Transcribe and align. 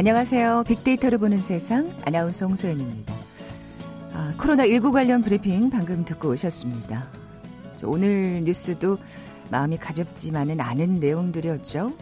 안녕하세요. 0.00 0.64
빅데이터를 0.66 1.18
보는 1.18 1.36
세상 1.36 1.94
아나운서 2.06 2.46
홍소연입니다. 2.46 3.14
아, 4.14 4.32
코로나19 4.38 4.94
관련 4.94 5.20
브리핑 5.20 5.68
방금 5.68 6.06
듣고 6.06 6.30
오셨습니다. 6.30 7.06
오늘 7.84 8.40
뉴스도 8.44 8.96
마음이 9.50 9.76
가볍지만은 9.76 10.58
않은 10.58 11.00
내용들이었죠. 11.00 11.92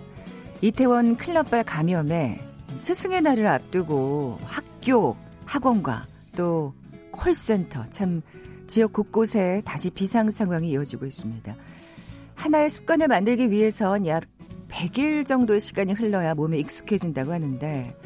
이태원 0.60 1.16
클럽발 1.16 1.64
감염에 1.64 2.38
스승의 2.76 3.22
날을 3.22 3.48
앞두고 3.48 4.38
학교, 4.44 5.16
학원과 5.44 6.06
또 6.36 6.74
콜센터 7.10 7.86
참 7.90 8.22
지역 8.68 8.92
곳곳에 8.92 9.62
다시 9.64 9.90
비상 9.90 10.30
상황이 10.30 10.70
이어지고 10.70 11.04
있습니다. 11.04 11.52
하나의 12.36 12.70
습관을 12.70 13.08
만들기 13.08 13.50
위해선 13.50 14.06
약 14.06 14.22
100일 14.68 15.26
정도의 15.26 15.60
시간이 15.60 15.92
흘러야 15.92 16.34
몸에 16.34 16.58
익숙해진다고 16.58 17.32
하는데 17.32 17.96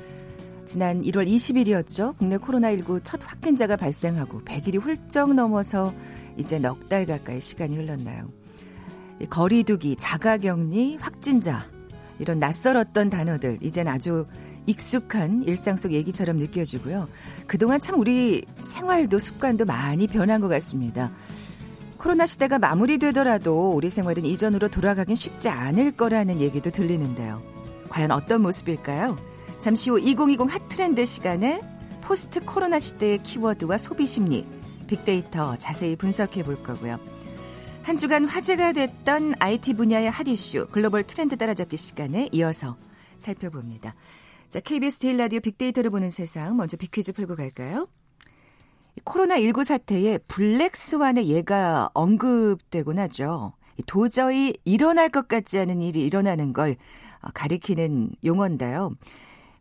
지난 0.64 1.02
1월 1.02 1.26
20일이었죠. 1.26 2.16
국내 2.16 2.36
코로나19 2.36 3.00
첫 3.04 3.20
확진자가 3.22 3.76
발생하고 3.76 4.42
100일이 4.42 4.80
훌쩍 4.80 5.34
넘어서 5.34 5.92
이제 6.36 6.58
넉 6.58 6.88
달 6.88 7.04
가까이 7.06 7.40
시간이 7.40 7.76
흘렀나요. 7.76 8.28
거리두기, 9.28 9.96
자가격리, 9.96 10.98
확진자 11.00 11.66
이런 12.18 12.38
낯설었던 12.38 13.10
단어들 13.10 13.58
이젠 13.60 13.88
아주 13.88 14.26
익숙한 14.66 15.42
일상 15.44 15.76
속 15.76 15.92
얘기처럼 15.92 16.36
느껴지고요. 16.38 17.08
그동안 17.46 17.80
참 17.80 17.98
우리 17.98 18.44
생활도 18.60 19.18
습관도 19.18 19.64
많이 19.64 20.06
변한 20.06 20.40
것 20.40 20.48
같습니다. 20.48 21.10
코로나 22.02 22.26
시대가 22.26 22.58
마무리되더라도 22.58 23.70
우리 23.70 23.88
생활은 23.88 24.24
이전으로 24.24 24.66
돌아가긴 24.66 25.14
쉽지 25.14 25.48
않을 25.48 25.92
거라는 25.92 26.40
얘기도 26.40 26.70
들리는데요. 26.70 27.40
과연 27.90 28.10
어떤 28.10 28.42
모습일까요? 28.42 29.16
잠시 29.60 29.88
후 29.88 30.00
2020 30.00 30.52
핫트렌드 30.52 31.04
시간에 31.04 31.60
포스트 32.00 32.44
코로나 32.44 32.80
시대의 32.80 33.22
키워드와 33.22 33.78
소비 33.78 34.04
심리, 34.06 34.44
빅데이터 34.88 35.56
자세히 35.58 35.94
분석해 35.94 36.42
볼 36.42 36.60
거고요. 36.60 36.98
한 37.84 37.98
주간 37.98 38.24
화제가 38.24 38.72
됐던 38.72 39.34
IT 39.38 39.74
분야의 39.74 40.10
핫 40.10 40.26
이슈 40.26 40.66
글로벌 40.72 41.04
트렌드 41.04 41.36
따라잡기 41.36 41.76
시간에 41.76 42.28
이어서 42.32 42.76
살펴봅니다. 43.18 43.94
자, 44.48 44.58
KBS 44.58 44.98
제일 44.98 45.18
라디오 45.18 45.38
빅데이터를 45.38 45.90
보는 45.90 46.10
세상 46.10 46.56
먼저 46.56 46.76
빅퀴즈 46.76 47.12
풀고 47.12 47.36
갈까요? 47.36 47.86
코로나19 49.04 49.64
사태에 49.64 50.18
블랙스완의 50.18 51.28
예가 51.28 51.90
언급되곤 51.94 52.98
하죠. 52.98 53.52
도저히 53.86 54.54
일어날 54.64 55.08
것 55.08 55.28
같지 55.28 55.58
않은 55.58 55.80
일이 55.82 56.04
일어나는 56.04 56.52
걸 56.52 56.76
어, 57.20 57.28
가리키는 57.34 58.10
용어인데요. 58.24 58.90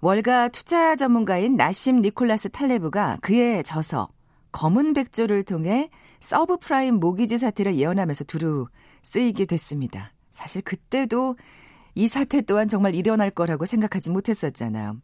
월가 0.02 0.50
투자 0.50 0.96
전문가인 0.96 1.56
나심 1.56 2.02
니콜라스 2.02 2.50
탈레브가 2.50 3.20
그의 3.22 3.64
저서 3.64 4.10
검은 4.52 4.94
백조를 4.94 5.44
통해 5.44 5.90
서브프라임 6.20 6.96
모기지 6.96 7.38
사태를 7.38 7.76
예언하면서 7.76 8.26
두루 8.26 8.68
쓰이게 9.04 9.46
됐습니다. 9.46 10.12
사실 10.32 10.62
그때도 10.62 11.36
이 11.96 12.08
사태 12.08 12.42
또한 12.42 12.68
정말 12.68 12.96
일어날 12.96 13.30
거라고 13.30 13.66
생각하지 13.66 14.10
못했었잖아요. 14.10 14.98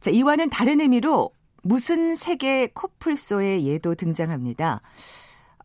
자, 0.00 0.10
이와는 0.10 0.50
다른 0.50 0.80
의미로 0.80 1.30
무슨 1.62 2.14
세계 2.14 2.68
코뿔소의 2.68 3.66
예도 3.66 3.94
등장합니다. 3.94 4.80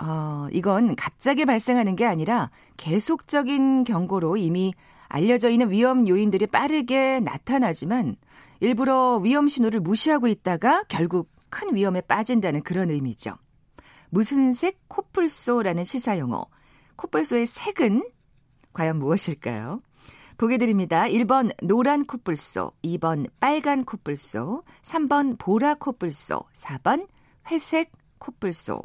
어, 0.01 0.47
이건 0.51 0.95
갑자기 0.95 1.45
발생하는 1.45 1.95
게 1.95 2.05
아니라 2.05 2.51
계속적인 2.77 3.85
경고로 3.85 4.37
이미 4.37 4.73
알려져 5.07 5.49
있는 5.49 5.71
위험 5.71 6.07
요인들이 6.07 6.47
빠르게 6.47 7.19
나타나지만 7.21 8.17
일부러 8.59 9.17
위험 9.17 9.47
신호를 9.47 9.79
무시하고 9.79 10.27
있다가 10.27 10.83
결국 10.89 11.29
큰 11.49 11.73
위험에 11.75 12.01
빠진다는 12.01 12.63
그런 12.63 12.89
의미죠. 12.89 13.35
무슨 14.09 14.51
색 14.51 14.79
코뿔소라는 14.87 15.83
시사 15.83 16.19
용어. 16.19 16.45
코뿔소의 16.95 17.45
색은 17.45 18.03
과연 18.73 18.97
무엇일까요? 18.99 19.81
보기 20.37 20.57
드립니다. 20.57 21.05
1번 21.05 21.51
노란 21.63 22.05
코뿔소, 22.05 22.71
2번 22.83 23.29
빨간 23.39 23.85
코뿔소, 23.85 24.63
3번 24.81 25.37
보라 25.37 25.75
코뿔소, 25.75 26.43
4번 26.53 27.07
회색 27.49 27.91
코뿔소. 28.19 28.81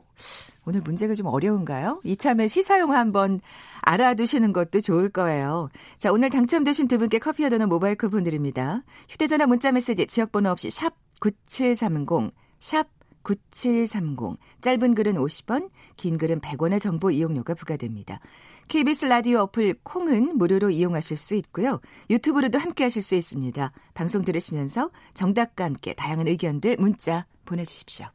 오늘 0.65 0.81
문제가 0.83 1.15
좀 1.15 1.27
어려운가요? 1.27 2.01
이참에 2.05 2.47
시사용 2.47 2.93
한번 2.93 3.41
알아두시는 3.81 4.53
것도 4.53 4.81
좋을 4.81 5.09
거예요. 5.09 5.71
자, 5.97 6.13
오늘 6.13 6.31
당첨되신 6.31 6.89
두 6.89 6.99
분께 6.99 7.19
커피와 7.19 7.49
도는 7.49 7.69
모바일 7.69 7.97
쿠폰 7.97 8.23
드립니다. 8.25 8.83
휴대전화 9.09 9.47
문자 9.47 9.73
메시지 9.73 10.07
지역번호 10.07 10.51
없이 10.51 10.71
샵 10.71 10.95
9730, 11.21 12.33
샵 12.59 12.87
9730. 13.23 14.39
짧은 14.61 14.95
글은 14.95 15.15
50원, 15.15 15.71
긴 15.97 16.19
글은 16.19 16.41
100원의 16.41 16.81
정보 16.81 17.11
이용료가 17.11 17.55
부과됩니다. 17.55 18.21
KBS 18.71 19.07
라디오 19.07 19.41
어플 19.41 19.81
콩은 19.83 20.39
무료로 20.39 20.71
이용하실 20.71 21.17
수 21.17 21.35
있고요. 21.35 21.81
유튜브로도 22.09 22.57
함께 22.57 22.85
하실 22.85 23.03
수 23.03 23.17
있습니다. 23.17 23.73
방송 23.95 24.23
들으시면서 24.23 24.93
정답과 25.13 25.65
함께 25.65 25.93
다양한 25.93 26.29
의견들 26.29 26.77
문자 26.79 27.27
보내주십시오. 27.47 28.07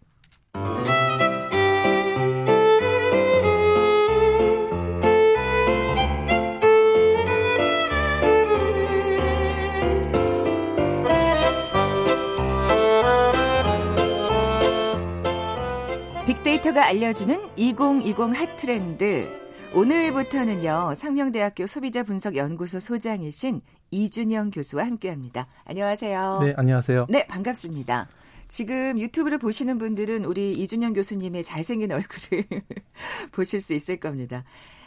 빅데이터가 16.25 16.85
알려주는 16.85 17.41
2020 17.57 18.33
핫트렌드. 18.33 19.44
오늘부터는요, 19.75 20.93
상명대학교 20.95 21.67
소비자분석연구소 21.67 22.79
소장이신 22.79 23.59
이준영 23.91 24.51
교수와 24.51 24.85
함께 24.85 25.09
합니다. 25.09 25.47
안녕하세요. 25.65 26.39
네, 26.41 26.53
안녕하세요. 26.55 27.07
네, 27.09 27.27
반갑습니다. 27.27 28.07
지금 28.47 28.97
유튜브를 28.97 29.37
보시는 29.37 29.77
분들은 29.77 30.23
우리 30.23 30.51
이준영 30.51 30.93
교수님의 30.93 31.43
잘생긴 31.43 31.91
얼굴을 31.91 32.45
보실 33.33 33.59
수 33.59 33.73
있을 33.73 33.97
겁니다. 33.99 34.45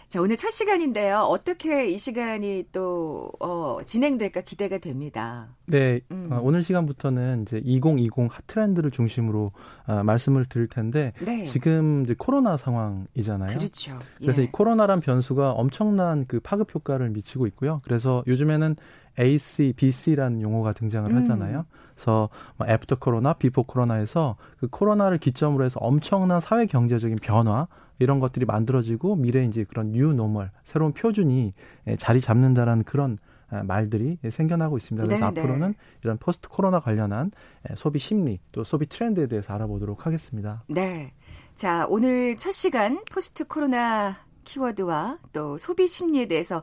자, 0.08 0.22
오늘 0.22 0.38
첫 0.38 0.48
시간인데요. 0.48 1.18
어떻게 1.18 1.90
이 1.90 1.98
시간이 1.98 2.68
또, 2.72 3.30
어, 3.40 3.80
진행될까 3.84 4.40
기대가 4.40 4.78
됩니다. 4.78 5.48
네. 5.66 6.00
음. 6.10 6.30
어, 6.32 6.40
오늘 6.42 6.62
시간부터는 6.62 7.42
이제 7.42 7.60
2020 7.62 8.26
핫트렌드를 8.30 8.90
중심으로 8.90 9.52
어, 9.86 10.02
말씀을 10.02 10.46
드릴 10.46 10.66
텐데. 10.66 11.12
네. 11.20 11.42
지금 11.42 12.04
이제 12.04 12.14
코로나 12.16 12.56
상황이잖아요. 12.56 13.58
그렇죠. 13.58 13.98
그래서 14.16 14.40
예. 14.40 14.46
이 14.46 14.48
코로나란 14.50 15.00
변수가 15.00 15.52
엄청난 15.52 16.24
그 16.26 16.40
파급 16.40 16.74
효과를 16.74 17.10
미치고 17.10 17.46
있고요. 17.48 17.82
그래서 17.84 18.24
요즘에는 18.26 18.76
AC, 19.18 19.74
BC라는 19.76 20.40
용어가 20.40 20.72
등장을 20.72 21.10
음. 21.10 21.18
하잖아요. 21.18 21.66
그래서 21.94 22.30
뭐 22.56 22.66
after 22.66 22.96
코로나, 22.98 23.34
before 23.34 23.64
코로나에서 23.64 24.36
그 24.58 24.68
코로나를 24.68 25.18
기점으로 25.18 25.66
해서 25.66 25.78
엄청난 25.80 26.40
사회 26.40 26.64
경제적인 26.64 27.18
변화 27.20 27.66
이런 27.98 28.20
것들이 28.20 28.44
만들어지고 28.44 29.16
미래 29.16 29.44
이제 29.44 29.64
그런 29.64 29.92
뉴 29.92 30.12
노멀 30.12 30.50
새로운 30.62 30.92
표준이 30.92 31.54
예, 31.88 31.96
자리 31.96 32.20
잡는다라는 32.20 32.84
그런 32.84 33.18
아, 33.50 33.62
말들이 33.62 34.18
생겨나고 34.28 34.76
있습니다. 34.76 35.06
그래서 35.06 35.30
네네. 35.30 35.40
앞으로는 35.40 35.74
이런 36.04 36.18
포스트 36.18 36.48
코로나 36.48 36.80
관련한 36.80 37.30
예, 37.70 37.74
소비 37.76 37.98
심리 37.98 38.40
또 38.52 38.64
소비 38.64 38.86
트렌드에 38.86 39.26
대해서 39.26 39.52
알아보도록 39.54 40.06
하겠습니다. 40.06 40.64
네. 40.68 41.12
자, 41.54 41.86
오늘 41.88 42.36
첫 42.36 42.52
시간 42.52 43.02
포스트 43.10 43.46
코로나 43.46 44.18
키워드와 44.44 45.18
또 45.32 45.58
소비 45.58 45.88
심리에 45.88 46.26
대해서 46.26 46.62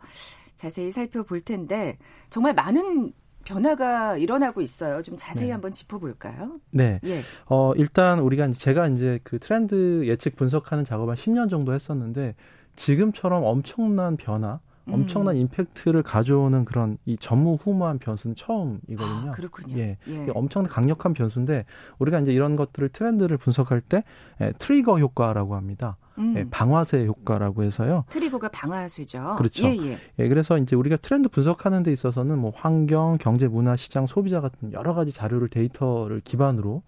자세히 0.55 0.91
살펴볼 0.91 1.41
텐데 1.41 1.97
정말 2.29 2.53
많은 2.53 3.13
변화가 3.45 4.17
일어나고 4.17 4.61
있어요. 4.61 5.01
좀 5.01 5.15
자세히 5.17 5.47
네. 5.47 5.51
한번 5.53 5.71
짚어볼까요? 5.71 6.59
네. 6.71 6.99
예. 7.05 7.21
어, 7.45 7.71
일단 7.75 8.19
우리가 8.19 8.51
제가 8.51 8.87
이제 8.89 9.19
그 9.23 9.39
트렌드 9.39 10.05
예측 10.05 10.35
분석하는 10.35 10.83
작업을 10.83 11.11
한 11.11 11.15
10년 11.15 11.49
정도 11.49 11.73
했었는데 11.73 12.35
지금처럼 12.75 13.43
엄청난 13.43 14.17
변화, 14.17 14.59
음. 14.87 14.93
엄청난 14.93 15.37
임팩트를 15.37 16.03
가져오는 16.03 16.65
그런 16.65 16.97
이 17.05 17.15
전무후무한 17.17 17.99
변수는 17.99 18.35
처음이거든요. 18.35 19.31
아, 19.31 19.31
그렇군요. 19.31 19.77
예. 19.77 19.97
예. 20.07 20.27
엄청난 20.33 20.69
강력한 20.69 21.13
변수인데 21.13 21.65
우리가 21.99 22.19
이제 22.19 22.33
이런 22.33 22.55
것들을 22.55 22.89
트렌드를 22.89 23.37
분석할 23.37 23.79
때 23.79 24.03
예, 24.41 24.51
트리거 24.57 24.99
효과라고 24.99 25.55
합니다. 25.55 25.97
음. 26.17 26.33
예, 26.37 26.45
방아쇠 26.49 27.05
효과라고 27.05 27.63
해서요. 27.63 28.05
트리거가 28.09 28.49
방아쇠죠. 28.49 29.35
그렇죠. 29.37 29.63
예, 29.63 29.77
예. 29.77 29.99
예, 30.19 30.27
그래서 30.27 30.57
이제 30.57 30.75
우리가 30.75 30.97
트렌드 30.97 31.29
분석하는 31.29 31.83
데 31.83 31.91
있어서는 31.91 32.37
뭐 32.37 32.51
환경, 32.55 33.17
경제, 33.19 33.47
문화, 33.47 33.75
시장, 33.75 34.05
소비자 34.07 34.41
같은 34.41 34.73
여러 34.73 34.93
가지 34.93 35.11
자료를 35.11 35.49
데이터를 35.49 36.21
기반으로 36.21 36.83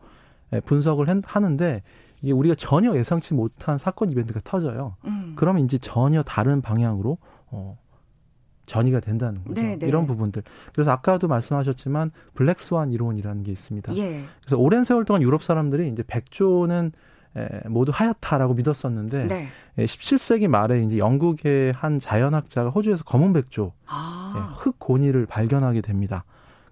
예, 0.53 0.59
분석을 0.61 1.07
하는데 1.25 1.83
이게 2.21 2.31
우리가 2.31 2.55
전혀 2.55 2.95
예상치 2.95 3.33
못한 3.33 3.77
사건 3.77 4.09
이벤트가 4.09 4.39
터져요. 4.43 4.95
음. 5.05 5.33
그러면 5.35 5.63
이제 5.63 5.77
전혀 5.77 6.23
다른 6.23 6.61
방향으로 6.61 7.17
어 7.51 7.77
전이가 8.65 8.99
된다는 8.99 9.43
거죠. 9.43 9.61
네, 9.61 9.77
네. 9.77 9.87
이런 9.87 10.05
부분들. 10.05 10.43
그래서 10.73 10.91
아까도 10.91 11.27
말씀하셨지만 11.27 12.11
블랙스완 12.33 12.91
이론이라는 12.91 13.43
게 13.43 13.51
있습니다. 13.51 13.95
예. 13.97 14.23
그래서 14.41 14.57
오랜 14.57 14.83
세월 14.83 15.05
동안 15.05 15.21
유럽 15.21 15.43
사람들이 15.43 15.87
이제 15.89 16.03
백조는 16.05 16.87
에, 16.87 16.91
모두 17.67 17.91
하얗다라고 17.93 18.55
믿었었는데 18.55 19.27
네. 19.27 19.47
에, 19.77 19.85
17세기 19.85 20.47
말에 20.47 20.81
이제 20.81 20.97
영국의 20.97 21.73
한 21.73 21.99
자연학자가 21.99 22.69
호주에서 22.69 23.03
검은 23.03 23.33
백조 23.33 23.73
아. 23.85 24.33
예, 24.35 24.55
흑 24.59 24.79
고니를 24.79 25.25
발견하게 25.25 25.81
됩니다. 25.81 26.23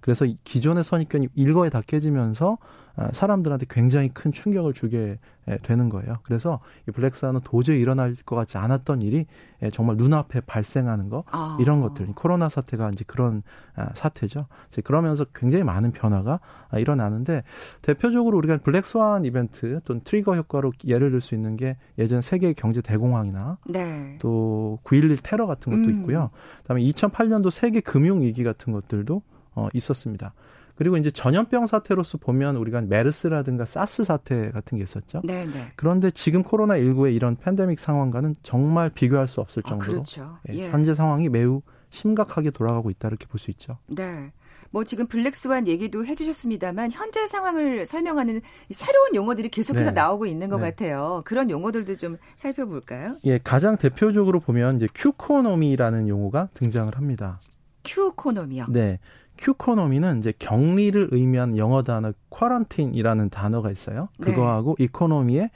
그래서 0.02 0.26
기존의 0.44 0.84
선입견이 0.84 1.30
일거에 1.36 1.70
다 1.70 1.82
깨지면서 1.86 2.58
아, 2.62 2.85
사람들한테 3.12 3.66
굉장히 3.70 4.10
큰 4.10 4.32
충격을 4.32 4.74
주게 4.74 5.20
되는 5.64 5.90
거예요. 5.90 6.18
그래서 6.24 6.62
이 6.88 6.92
블랙스완은 6.92 7.42
도저히 7.44 7.80
일어날 7.80 8.16
것 8.26 8.36
같지 8.36 8.58
않았던 8.58 9.02
일이 9.02 9.26
정말 9.74 9.98
눈앞에 9.98 10.42
발생하는 10.42 11.10
거 11.10 11.24
아. 11.30 11.58
이런 11.60 11.82
것들 11.82 12.08
코로나 12.16 12.50
사태가 12.50 12.92
이제 12.92 13.04
그런 13.06 13.44
아, 13.76 13.90
사태죠. 13.94 14.48
이제 14.70 14.82
그러면서 14.82 15.26
굉장히 15.36 15.64
많은 15.66 15.92
변화가 15.92 16.40
일어나는데 16.78 17.44
대표적으로 17.82 18.38
우리가 18.38 18.58
블랙스완 18.58 19.26
이벤트 19.26 19.82
또는 19.84 20.02
트리거 20.04 20.36
효과로 20.36 20.72
예를 20.86 21.12
들 21.12 21.22
수 21.26 21.36
있는 21.36 21.56
게 21.58 21.76
예전 21.98 22.22
세계 22.22 22.54
경제 22.54 22.82
대공황이나 22.82 23.58
네. 23.68 24.18
또9.11 24.22 25.20
테러 25.24 25.48
같은 25.48 25.72
것도 25.72 25.92
음. 25.92 26.00
있고요. 26.00 26.30
그다음에 26.62 26.82
2008년도 26.84 27.52
세계 27.52 27.82
금융 27.82 28.22
위기 28.22 28.44
같은 28.44 28.72
것들도 28.72 29.22
어, 29.56 29.68
있었습니다. 29.74 30.34
그리고 30.76 30.98
이제 30.98 31.10
전염병 31.10 31.68
사태로서 31.68 32.18
보면 32.18 32.58
우리가 32.58 32.82
메르스라든가 32.82 33.66
사스 33.66 34.04
사태 34.04 34.52
같은 34.52 34.78
게 34.78 34.84
있었죠. 34.84 35.22
네네. 35.26 35.46
네. 35.46 35.72
그런데 35.76 36.12
지금 36.12 36.44
코로나 36.44 36.76
19의 36.78 37.16
이런 37.16 37.36
팬데믹 37.36 37.80
상황과는 37.80 38.36
정말 38.44 38.90
비교할 38.90 39.28
수 39.28 39.40
없을 39.42 39.64
아, 39.66 39.70
정도로 39.70 39.92
아, 39.92 39.94
그렇죠. 39.94 40.38
예, 40.50 40.56
예. 40.56 40.70
현재 40.70 40.94
상황이 40.94 41.30
매우 41.30 41.62
심각하게 41.90 42.52
돌아가고 42.52 42.90
있다 42.90 43.08
이렇게 43.08 43.26
볼 43.28 43.40
수 43.40 43.52
있죠. 43.52 43.78
네. 43.88 44.32
뭐 44.72 44.84
지금 44.84 45.08
black 45.08 45.41
swan 45.41 45.68
얘기도 45.68 46.06
해주셨습니다만 46.06 46.92
현재 46.92 47.26
상황을 47.28 47.86
설명하는 47.86 48.42
새로운 48.72 49.16
용어들이 49.16 49.48
계속해서 49.48 49.92
네. 49.92 49.94
나오고 49.94 50.26
있는 50.26 50.50
것 50.50 50.58
네. 50.58 50.72
같아요. 50.72 51.22
그런 51.24 51.50
용어들도 51.50 51.96
좀 51.96 52.18
살펴볼까요? 52.36 53.18
예, 53.24 53.38
가장 53.38 53.78
대표적으로 53.78 54.42
보면 54.42 54.76
이제 54.76 54.88
Qconomy라는 54.94 56.10
용어가 56.10 56.50
등장을 56.56 56.94
합니다. 56.98 57.40
Qconomy요? 57.86 58.66
네. 58.70 59.00
Qconomy는 59.38 60.20
이제 60.20 60.34
격리를 60.38 61.10
의미한 61.12 61.58
영어 61.58 61.84
단어 61.84 62.14
quarantine이라는 62.30 63.30
단어가 63.30 63.72
있어요. 63.72 64.10
네. 64.18 64.26
그거하고 64.26 64.76
네. 64.78 64.86
economy의 64.86 65.50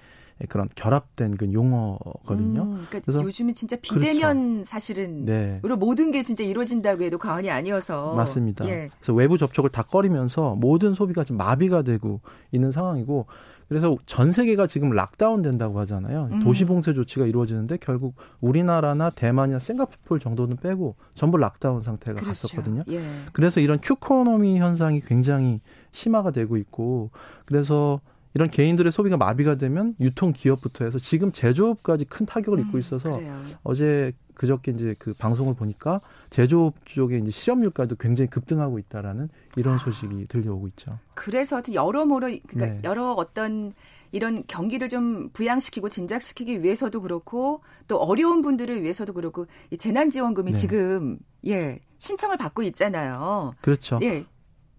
그런 0.47 0.69
결합된 0.73 1.35
그 1.35 1.51
용어거든요. 1.51 2.61
음, 2.61 2.71
그러니까 2.87 2.99
그래서 2.99 3.21
요즘은 3.21 3.53
진짜 3.53 3.75
비대면 3.81 4.53
그렇죠. 4.53 4.63
사실은 4.63 5.25
네. 5.25 5.59
모든 5.77 6.11
게 6.11 6.23
진짜 6.23 6.45
이루어진다고 6.45 7.03
해도 7.03 7.17
과언이 7.17 7.49
아니어서 7.49 8.15
맞습니다. 8.15 8.65
예. 8.69 8.89
그래서 8.99 9.13
외부 9.13 9.37
접촉을 9.37 9.69
다 9.69 9.83
꺼리면서 9.83 10.55
모든 10.55 10.93
소비가 10.93 11.25
지금 11.25 11.37
마비가 11.37 11.81
되고 11.81 12.21
있는 12.51 12.71
상황이고 12.71 13.25
그래서 13.69 13.95
전 14.07 14.31
세계가 14.31 14.65
지금 14.67 14.89
lockdown 14.89 15.43
된다고 15.43 15.79
하잖아요. 15.79 16.29
음. 16.31 16.39
도시 16.43 16.65
봉쇄 16.65 16.93
조치가 16.93 17.27
이루어지는데 17.27 17.77
결국 17.77 18.15
우리나라나 18.41 19.11
대만이나 19.11 19.59
싱가포르 19.59 20.19
정도는 20.19 20.57
빼고 20.57 20.95
전부 21.13 21.37
lockdown 21.37 21.81
상태가 21.81 22.19
그렇죠. 22.19 22.47
갔었거든요. 22.47 22.83
예. 22.89 23.01
그래서 23.31 23.59
이런 23.59 23.79
Qconomy 23.79 24.57
현상이 24.57 25.01
굉장히 25.01 25.61
심화가 25.91 26.31
되고 26.31 26.57
있고 26.57 27.11
그래서 27.45 28.01
이런 28.33 28.49
개인들의 28.49 28.91
소비가 28.91 29.17
마비가 29.17 29.55
되면 29.55 29.95
유통 29.99 30.33
기업부터 30.33 30.85
해서 30.85 30.99
지금 30.99 31.31
제조업까지 31.31 32.05
큰 32.05 32.25
타격을 32.25 32.59
입고 32.59 32.77
음, 32.77 32.79
있어서 32.79 33.17
음, 33.17 33.53
어제 33.63 34.13
그저께 34.35 34.71
이제 34.71 34.95
그 34.97 35.13
방송을 35.13 35.53
보니까 35.53 35.99
제조업 36.29 36.85
쪽에 36.85 37.17
이제 37.17 37.29
실업률까지도 37.29 37.97
굉장히 37.97 38.29
급등하고 38.29 38.79
있다라는 38.79 39.29
이런 39.57 39.75
아. 39.75 39.77
소식이 39.79 40.27
들려오고 40.27 40.67
있죠. 40.69 40.97
그래서 41.13 41.61
여러모로 41.73 42.27
그러니까 42.47 42.77
네. 42.77 42.79
여러 42.85 43.11
어떤 43.11 43.73
이런 44.11 44.43
경기를 44.47 44.87
좀 44.87 45.29
부양시키고 45.33 45.89
진작시키기 45.89 46.63
위해서도 46.63 47.01
그렇고 47.01 47.61
또 47.87 47.97
어려운 47.97 48.41
분들을 48.41 48.81
위해서도 48.81 49.13
그렇고 49.13 49.45
이 49.71 49.77
재난지원금이 49.77 50.51
네. 50.51 50.57
지금 50.57 51.19
예 51.45 51.79
신청을 51.97 52.37
받고 52.37 52.63
있잖아요. 52.63 53.53
그렇죠. 53.61 53.99
예 54.03 54.25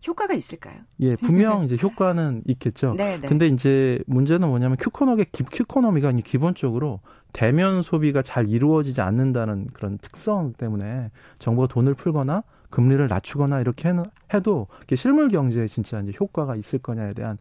효과가 0.07 0.35
있을까요? 0.35 0.77
예, 1.01 1.17
분명 1.17 1.65
이제 1.65 1.77
효과는 1.81 2.43
있겠죠. 2.47 2.95
네, 2.97 3.19
네. 3.19 3.27
근데 3.27 3.47
이제 3.47 3.99
문제는 4.07 4.49
뭐냐면 4.49 4.77
큐코노의 4.79 5.27
큐코노미가 5.33 6.13
기본적으로 6.25 7.01
대면 7.33 7.83
소비가 7.83 8.23
잘 8.23 8.49
이루어지지 8.49 9.01
않는다는 9.01 9.69
그런 9.73 9.99
특성 9.99 10.53
때문에 10.55 11.11
정부가 11.39 11.69
돈을 11.69 11.95
풀거나 11.95 12.43
금리를 12.71 13.07
낮추거나 13.09 13.61
이렇게 13.61 13.93
해도 14.33 14.69
실물 14.95 15.29
경제에 15.29 15.67
진짜 15.67 16.01
이제 16.01 16.13
효과가 16.19 16.57
있을 16.57 16.79
거냐에 16.79 17.13
대한 17.13 17.39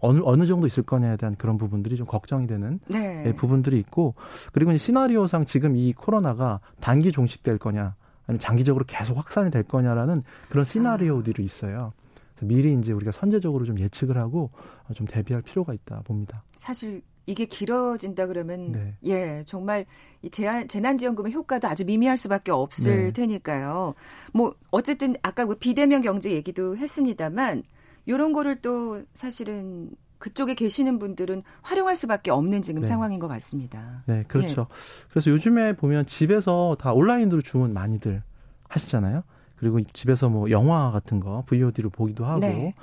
어느 0.00 0.20
어느 0.24 0.46
정도 0.46 0.66
있을 0.66 0.82
거냐에 0.82 1.16
대한 1.16 1.34
그런 1.36 1.58
부분들이 1.58 1.96
좀 1.96 2.06
걱정이 2.06 2.46
되는 2.46 2.80
네. 2.86 3.24
예, 3.26 3.32
부분들이 3.32 3.78
있고 3.80 4.14
그리고 4.52 4.70
이제 4.70 4.78
시나리오상 4.78 5.44
지금 5.44 5.76
이 5.76 5.92
코로나가 5.92 6.60
단기 6.80 7.12
종식될 7.12 7.58
거냐 7.58 7.94
아니면 8.30 8.38
장기적으로 8.38 8.84
계속 8.86 9.16
확산이 9.18 9.50
될 9.50 9.64
거냐라는 9.64 10.22
그런 10.48 10.64
시나리오들이 10.64 11.42
있어요. 11.42 11.92
미리 12.40 12.72
이제 12.72 12.92
우리가 12.92 13.12
선제적으로 13.12 13.64
좀 13.64 13.78
예측을 13.78 14.16
하고 14.16 14.50
좀 14.94 15.06
대비할 15.06 15.42
필요가 15.42 15.74
있다 15.74 16.02
봅니다. 16.02 16.42
사실 16.52 17.02
이게 17.26 17.44
길어진다 17.44 18.26
그러면 18.26 18.72
네. 18.72 18.96
예 19.04 19.42
정말 19.46 19.84
이 20.22 20.30
재난 20.30 20.66
재난지원금의 20.66 21.32
효과도 21.32 21.68
아주 21.68 21.84
미미할 21.84 22.16
수밖에 22.16 22.50
없을 22.50 23.06
네. 23.06 23.12
테니까요. 23.12 23.94
뭐 24.32 24.54
어쨌든 24.70 25.16
아까 25.22 25.44
그 25.44 25.56
비대면 25.56 26.00
경제 26.00 26.30
얘기도 26.32 26.76
했습니다만 26.76 27.64
이런 28.06 28.32
거를 28.32 28.62
또 28.62 29.02
사실은 29.12 29.90
그쪽에 30.20 30.54
계시는 30.54 30.98
분들은 31.00 31.42
활용할 31.62 31.96
수밖에 31.96 32.30
없는 32.30 32.62
지금 32.62 32.82
네. 32.82 32.88
상황인 32.88 33.18
것 33.18 33.26
같습니다. 33.26 34.04
네, 34.06 34.22
그렇죠. 34.28 34.66
예. 34.70 34.74
그래서 35.10 35.30
요즘에 35.30 35.74
보면 35.74 36.06
집에서 36.06 36.76
다 36.78 36.92
온라인으로 36.92 37.40
주문 37.40 37.72
많이들 37.72 38.22
하시잖아요. 38.68 39.24
그리고 39.56 39.80
집에서 39.92 40.28
뭐 40.28 40.50
영화 40.50 40.90
같은 40.90 41.20
거 41.20 41.42
VOD로 41.46 41.90
보기도 41.90 42.24
하고 42.24 42.40
네. 42.40 42.74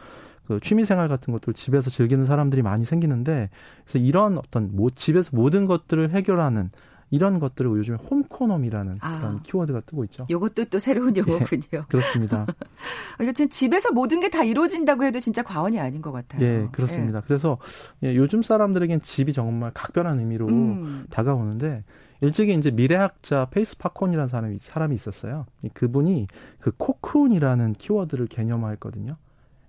그 0.48 0.60
취미 0.62 0.84
생활 0.84 1.08
같은 1.08 1.32
것들 1.32 1.53
집에서 1.53 1.89
즐기는 1.89 2.25
사람들이 2.25 2.62
많이 2.62 2.86
생기는데 2.86 3.50
그래서 3.84 4.00
이런 4.00 4.38
어떤 4.38 4.75
뭐 4.75 4.89
집에서 4.89 5.29
모든 5.34 5.65
것들을 5.67 6.10
해결하는 6.12 6.72
이런 7.10 7.40
것들을 7.40 7.70
요즘에 7.72 7.98
homeconomy라는 7.98 8.96
아, 9.02 9.18
그런 9.20 9.42
키워드가 9.44 9.82
뜨고 9.82 10.04
있죠. 10.06 10.26
이것도 10.30 10.66
또 10.66 10.78
새로운 10.80 11.16
예, 11.16 11.22
용어군요. 11.26 11.62
예, 11.74 11.82
그렇습니다. 11.88 12.46
이거 13.22 13.32
지금 13.32 13.50
집에서 13.50 13.92
모든 13.92 14.20
게 14.20 14.28
다 14.28 14.44
이루어진다고 14.44 15.04
해도 15.06 15.20
진짜 15.20 15.42
과언이 15.42 15.80
아닌 15.80 16.02
것 16.02 16.12
같아요. 16.12 16.44
예, 16.44 16.68
그렇습니다. 16.72 17.20
예. 17.20 17.24
그래서 17.26 17.58
예, 18.04 18.16
요즘 18.16 18.42
사람들에겐 18.44 19.02
집이 19.02 19.32
정말 19.34 19.72
각별한 19.74 20.20
의미로 20.20 20.48
음. 20.48 21.06
다가오는데 21.10 21.86
일찍이 22.20 22.54
이제 22.56 22.72
미래학자 22.72 23.46
페이스 23.52 23.78
팝콘이라는 23.77 24.27
사람이 24.28 24.58
사람이 24.58 24.94
있었어요. 24.96 25.46
그분이 25.74 26.28
그 26.60 26.72
코쿤이라는 26.72 27.78
키워드를 27.78 28.28
개념화했거든요. 28.28 29.16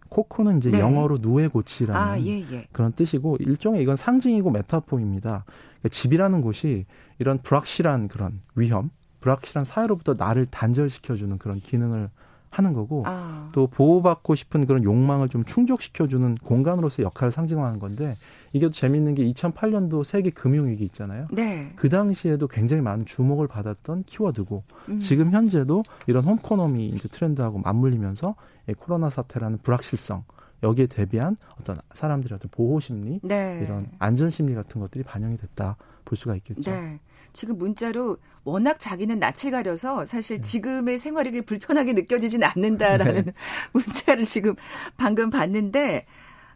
코코는 0.08 0.56
이제 0.56 0.70
네. 0.70 0.80
영어로 0.80 1.18
누에 1.20 1.48
고치라는 1.48 2.00
아, 2.00 2.18
예, 2.20 2.40
예. 2.50 2.66
그런 2.72 2.92
뜻이고 2.92 3.36
일종의 3.40 3.82
이건 3.82 3.96
상징이고 3.96 4.50
메타포입니다. 4.50 5.44
그러니까 5.80 5.88
집이라는 5.90 6.40
곳이 6.40 6.86
이런 7.18 7.38
불확실한 7.38 8.08
그런 8.08 8.40
위험, 8.54 8.90
불확실한 9.20 9.64
사회로부터 9.64 10.14
나를 10.16 10.46
단절시켜주는 10.46 11.38
그런 11.38 11.58
기능을 11.58 12.10
하는 12.50 12.72
거고 12.72 13.02
아. 13.06 13.50
또 13.52 13.66
보호받고 13.66 14.34
싶은 14.34 14.66
그런 14.66 14.82
욕망을 14.82 15.28
좀 15.28 15.44
충족시켜주는 15.44 16.36
공간으로서 16.36 17.02
역할을 17.02 17.30
상징하는 17.30 17.78
건데 17.78 18.16
이게 18.52 18.66
또 18.66 18.72
재밌는 18.72 19.14
게 19.14 19.30
2008년도 19.32 20.04
세계 20.04 20.30
금융위기 20.30 20.82
있잖아요. 20.84 21.28
네. 21.30 21.72
그 21.76 21.88
당시에도 21.90 22.48
굉장히 22.48 22.82
많은 22.82 23.04
주목을 23.04 23.46
받았던 23.48 24.04
키워드고 24.04 24.62
음. 24.88 24.98
지금 24.98 25.32
현재도 25.32 25.82
이런 26.06 26.24
홈코노미 26.24 26.86
이제 26.86 27.08
트렌드하고 27.08 27.58
맞물리면서 27.58 28.34
코로나 28.78 29.10
사태라는 29.10 29.58
불확실성 29.62 30.24
여기에 30.62 30.86
대비한 30.86 31.36
어떤 31.60 31.76
사람들의 31.94 32.34
어떤 32.36 32.50
보호 32.50 32.80
심리 32.80 33.20
네. 33.22 33.60
이런 33.62 33.88
안전 33.98 34.30
심리 34.30 34.54
같은 34.54 34.80
것들이 34.80 35.04
반영이 35.04 35.36
됐다 35.36 35.76
볼 36.04 36.16
수가 36.18 36.34
있겠죠. 36.36 36.70
네. 36.70 37.00
지금 37.32 37.58
문자로 37.58 38.16
워낙 38.44 38.80
자기는 38.80 39.18
낯을 39.18 39.52
가려서 39.52 40.06
사실 40.06 40.38
네. 40.38 40.42
지금의 40.42 40.98
생활이 40.98 41.42
불편하게 41.42 41.92
느껴지진 41.92 42.42
않는다라는 42.42 43.26
네. 43.26 43.32
문자를 43.72 44.24
지금 44.24 44.54
방금 44.96 45.30
봤는데 45.30 46.06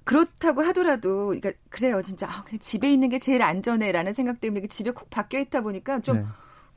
그렇다고 0.04 0.62
하더라도 0.62 1.26
그러니까 1.26 1.52
그래요 1.68 2.02
진짜 2.02 2.26
아, 2.28 2.42
그냥 2.44 2.58
집에 2.58 2.92
있는 2.92 3.08
게 3.08 3.18
제일 3.18 3.42
안전해라는 3.42 4.12
생각 4.12 4.40
때문에 4.40 4.66
집에 4.66 4.90
콕 4.90 5.08
박혀 5.10 5.38
있다 5.38 5.60
보니까 5.60 6.00
좀 6.00 6.16
네. 6.16 6.24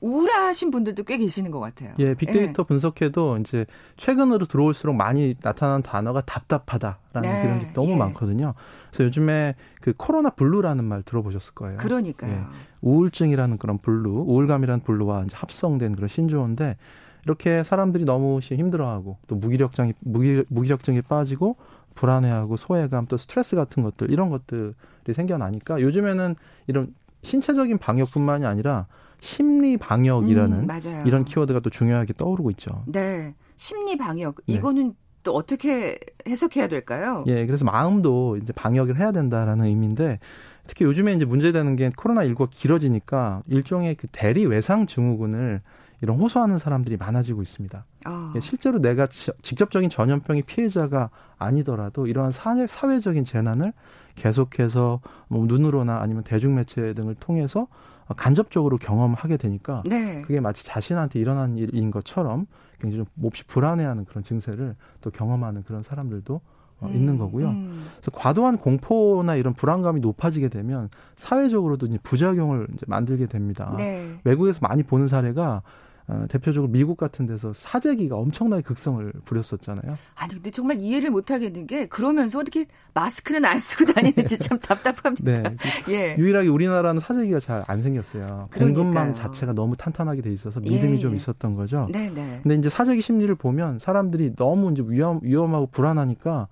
우울하신 0.05 0.69
분들도 0.69 1.03
꽤 1.03 1.17
계시는 1.17 1.49
것 1.49 1.59
같아요. 1.59 1.93
예, 1.97 2.13
빅데이터 2.13 2.61
예. 2.63 2.67
분석해도 2.67 3.37
이제 3.37 3.65
최근으로 3.97 4.45
들어올수록 4.45 4.95
많이 4.95 5.35
나타나는 5.41 5.81
단어가 5.81 6.21
답답하다라는 6.21 7.21
네. 7.21 7.41
그런 7.41 7.59
게 7.59 7.73
너무 7.73 7.93
예. 7.93 7.95
많거든요. 7.95 8.53
그래서 8.91 9.05
요즘에 9.05 9.55
그 9.81 9.93
코로나 9.97 10.29
blue라는 10.29 10.83
말 10.83 11.01
들어보셨을 11.01 11.55
거예요. 11.55 11.77
그러니까요. 11.77 12.31
예, 12.31 12.43
우울증이라는 12.81 13.57
그런 13.57 13.79
blue, 13.79 14.11
우울감이라는 14.27 14.81
blue와 14.81 15.23
이제 15.23 15.35
합성된 15.35 15.95
그런 15.95 16.07
신조어인데 16.07 16.77
이렇게 17.23 17.63
사람들이 17.63 18.05
너무 18.05 18.39
힘들어하고 18.39 19.17
또 19.25 19.35
무기력증이 19.35 19.93
무기, 20.01 20.43
무기력증이 20.49 21.01
빠지고 21.01 21.55
불안해하고 21.95 22.57
소외감 22.57 23.07
또 23.07 23.17
스트레스 23.17 23.55
같은 23.55 23.81
것들 23.81 24.11
이런 24.11 24.29
것들이 24.29 24.73
생겨나니까 25.11 25.81
요즘에는 25.81 26.35
이런 26.67 26.93
신체적인 27.23 27.79
방역뿐만이 27.79 28.45
아니라 28.45 28.85
심리 29.19 29.77
방역이라는 29.77 30.69
음, 30.69 31.03
이런 31.05 31.23
키워드가 31.23 31.59
또 31.59 31.69
중요하게 31.69 32.13
떠오르고 32.13 32.51
있죠. 32.51 32.83
네. 32.87 33.33
심리 33.55 33.97
방역 33.97 34.37
네. 34.47 34.55
이거는 34.55 34.93
또 35.23 35.33
어떻게 35.33 35.97
해석해야 36.27 36.67
될까요? 36.67 37.23
예, 37.27 37.45
그래서 37.45 37.65
마음도 37.65 38.37
이제 38.37 38.53
방역을 38.53 38.97
해야 38.99 39.11
된다라는 39.11 39.65
의미인데 39.65 40.19
특히 40.67 40.85
요즘에 40.85 41.13
이제 41.13 41.25
문제되는 41.25 41.75
게 41.75 41.91
코로나 41.97 42.21
19가 42.25 42.49
길어지니까 42.49 43.41
일종의 43.47 43.95
그 43.95 44.07
대리 44.11 44.45
외상 44.45 44.85
증후군을 44.85 45.61
이런 46.01 46.19
호소하는 46.19 46.59
사람들이 46.59 46.97
많아지고 46.97 47.41
있습니다. 47.41 47.85
어. 48.05 48.33
실제로 48.41 48.79
내가 48.79 49.07
직접적인 49.07 49.89
전염병의 49.89 50.43
피해자가 50.43 51.09
아니더라도 51.37 52.05
이러한 52.05 52.31
사회, 52.31 52.67
사회적인 52.67 53.25
재난을 53.25 53.73
계속해서 54.15 55.01
뭐 55.27 55.45
눈으로나 55.45 56.01
아니면 56.01 56.23
대중매체 56.23 56.93
등을 56.93 57.15
통해서 57.15 57.67
간접적으로 58.13 58.77
경험하게 58.77 59.37
되니까 59.37 59.83
네. 59.85 60.21
그게 60.21 60.39
마치 60.39 60.65
자신한테 60.65 61.19
일어난 61.19 61.57
일인 61.57 61.91
것처럼 61.91 62.45
굉장히 62.79 63.03
좀 63.03 63.05
몹시 63.15 63.43
불안해하는 63.45 64.05
그런 64.05 64.23
증세를 64.23 64.75
또 65.01 65.09
경험하는 65.09 65.63
그런 65.63 65.81
사람들도 65.81 66.41
어, 66.81 66.87
음, 66.87 66.95
있는 66.95 67.17
거고요. 67.17 67.49
음. 67.49 67.85
그래서 67.95 68.11
과도한 68.11 68.57
공포나 68.57 69.35
이런 69.35 69.53
불안감이 69.53 70.01
높아지게 70.01 70.49
되면 70.49 70.89
사회적으로도 71.15 71.85
이제 71.87 71.97
부작용을 72.03 72.67
이제 72.73 72.85
만들게 72.87 73.25
됩니다. 73.27 73.73
네. 73.77 74.19
외국에서 74.23 74.59
많이 74.61 74.83
보는 74.83 75.07
사례가 75.07 75.61
어, 76.07 76.25
대표적으로 76.29 76.71
미국 76.71 76.97
같은 76.97 77.25
데서 77.25 77.51
사재기가 77.53 78.15
엄청나게 78.15 78.61
극성을 78.61 79.11
부렸었잖아요. 79.25 79.95
아니 80.15 80.33
근데 80.35 80.51
정말 80.51 80.79
이해를 80.79 81.09
못 81.09 81.31
하겠는 81.31 81.65
게 81.65 81.87
그러면서 81.87 82.39
어떻게 82.39 82.67
마스크는 82.93 83.43
안 83.43 83.57
쓰고 83.57 83.85
다니는지 83.93 84.37
참 84.37 84.59
답답합니다. 84.59 85.23
네. 85.23 85.43
예. 85.89 86.15
유일하게 86.17 86.47
우리나라는 86.49 86.99
사재기가 86.99 87.39
잘 87.39 87.65
안 87.67 87.81
생겼어요. 87.81 88.47
그러니까요. 88.51 88.83
공급망 88.83 89.13
자체가 89.13 89.53
너무 89.53 89.75
탄탄하게 89.75 90.21
돼 90.21 90.31
있어서 90.31 90.59
믿음이 90.59 90.95
예, 90.95 90.99
좀 90.99 91.13
예. 91.13 91.15
있었던 91.15 91.55
거죠. 91.55 91.87
네, 91.91 92.09
네. 92.09 92.39
근데 92.43 92.55
이제 92.55 92.69
사재기 92.69 93.01
심리를 93.01 93.33
보면 93.35 93.79
사람들이 93.79 94.35
너무 94.35 94.71
이제 94.71 94.83
위험 94.85 95.19
위험하고 95.23 95.67
불안하니까 95.67 96.47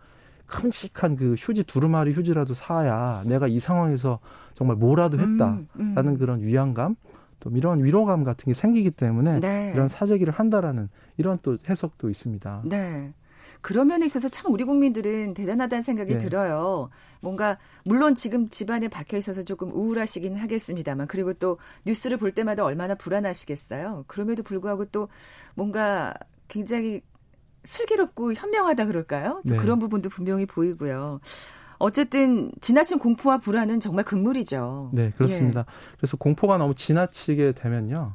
큼직한 0.45 1.15
그 1.15 1.35
휴지 1.37 1.63
두루마리 1.63 2.11
휴지라도 2.11 2.53
사야 2.53 3.23
내가 3.25 3.47
이 3.47 3.59
상황에서 3.59 4.19
정말 4.55 4.77
뭐라도 4.77 5.17
했다라는 5.19 5.67
음, 5.79 5.95
음. 5.97 6.17
그런 6.17 6.41
위안감 6.41 6.95
또 7.43 7.49
이런 7.53 7.83
위로감 7.83 8.23
같은 8.23 8.45
게 8.45 8.53
생기기 8.53 8.91
때문에 8.91 9.41
네. 9.41 9.71
이런 9.73 9.89
사재기를 9.89 10.33
한다라는 10.33 10.89
이런 11.17 11.37
또 11.43 11.57
해석도 11.69 12.09
있습니다. 12.09 12.61
네. 12.65 13.13
그런 13.59 13.87
면에 13.87 14.05
있어서 14.05 14.29
참 14.29 14.51
우리 14.53 14.63
국민들은 14.63 15.33
대단하다는 15.33 15.81
생각이 15.81 16.13
네. 16.13 16.17
들어요. 16.17 16.89
뭔가 17.21 17.57
물론 17.83 18.15
지금 18.15 18.49
집안에 18.49 18.87
박혀 18.87 19.17
있어서 19.17 19.43
조금 19.43 19.71
우울하시긴 19.71 20.37
하겠습니다만 20.37 21.07
그리고 21.07 21.33
또 21.33 21.57
뉴스를 21.85 22.17
볼 22.17 22.31
때마다 22.31 22.63
얼마나 22.63 22.95
불안하시겠어요. 22.95 24.05
그럼에도 24.07 24.41
불구하고 24.41 24.85
또 24.85 25.09
뭔가 25.55 26.13
굉장히 26.47 27.01
슬기롭고 27.65 28.33
현명하다 28.33 28.85
그럴까요? 28.85 29.41
네. 29.43 29.57
그런 29.57 29.79
부분도 29.79 30.09
분명히 30.09 30.45
보이고요. 30.45 31.19
어쨌든 31.83 32.49
지나친 32.61 32.97
공포와 32.97 33.39
불안은 33.39 33.81
정말 33.81 34.05
극물이죠. 34.05 34.91
네, 34.93 35.11
그렇습니다. 35.17 35.59
예. 35.61 35.65
그래서 35.97 36.15
공포가 36.15 36.57
너무 36.57 36.75
지나치게 36.75 37.51
되면요. 37.51 38.13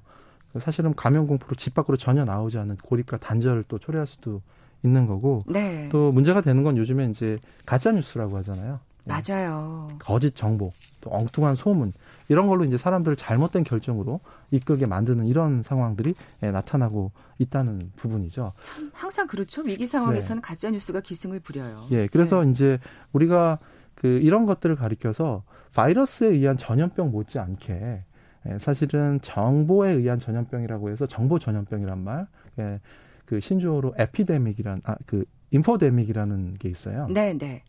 사실은 0.58 0.94
감염 0.94 1.26
공포로 1.26 1.54
집 1.54 1.74
밖으로 1.74 1.98
전혀 1.98 2.24
나오지 2.24 2.56
않는 2.56 2.76
고립과 2.76 3.18
단절을 3.18 3.64
또 3.68 3.78
초래할 3.78 4.06
수도 4.06 4.40
있는 4.82 5.06
거고 5.06 5.44
네. 5.46 5.90
또 5.92 6.12
문제가 6.12 6.40
되는 6.40 6.62
건 6.62 6.78
요즘에 6.78 7.10
이제 7.10 7.38
가짜 7.66 7.92
뉴스라고 7.92 8.38
하잖아요. 8.38 8.80
맞아요. 9.04 9.88
거짓 9.98 10.34
정보, 10.34 10.72
또 11.02 11.10
엉뚱한 11.12 11.54
소문 11.54 11.92
이런 12.28 12.46
걸로 12.46 12.64
이제 12.64 12.76
사람들을 12.76 13.16
잘못된 13.16 13.64
결정으로 13.64 14.20
이끌게 14.50 14.86
만드는 14.86 15.26
이런 15.26 15.62
상황들이 15.62 16.14
예, 16.42 16.50
나타나고 16.50 17.12
있다는 17.38 17.92
부분이죠. 17.96 18.52
참 18.60 18.90
항상 18.92 19.26
그렇죠. 19.26 19.62
위기 19.62 19.86
상황에서는 19.86 20.42
네. 20.42 20.46
가짜 20.46 20.70
뉴스가 20.70 21.00
기승을 21.00 21.40
부려요. 21.40 21.86
예, 21.90 22.06
그래서 22.06 22.44
네. 22.44 22.50
이제 22.50 22.78
우리가 23.12 23.58
그 23.94 24.06
이런 24.06 24.46
것들을 24.46 24.76
가리켜서 24.76 25.42
바이러스에 25.74 26.28
의한 26.28 26.56
전염병 26.56 27.10
못지않게 27.10 28.04
예, 28.46 28.58
사실은 28.58 29.20
정보에 29.22 29.92
의한 29.92 30.18
전염병이라고 30.18 30.90
해서 30.90 31.06
정보 31.06 31.38
전염병이란 31.38 31.98
말, 31.98 32.26
예, 32.58 32.80
그 33.24 33.40
신조어로 33.40 33.94
에피데믹이란 33.98 34.82
아그 34.84 35.24
인포데믹이라는 35.50 36.54
게 36.54 36.68
있어요. 36.68 37.08
네, 37.10 37.36
네. 37.36 37.62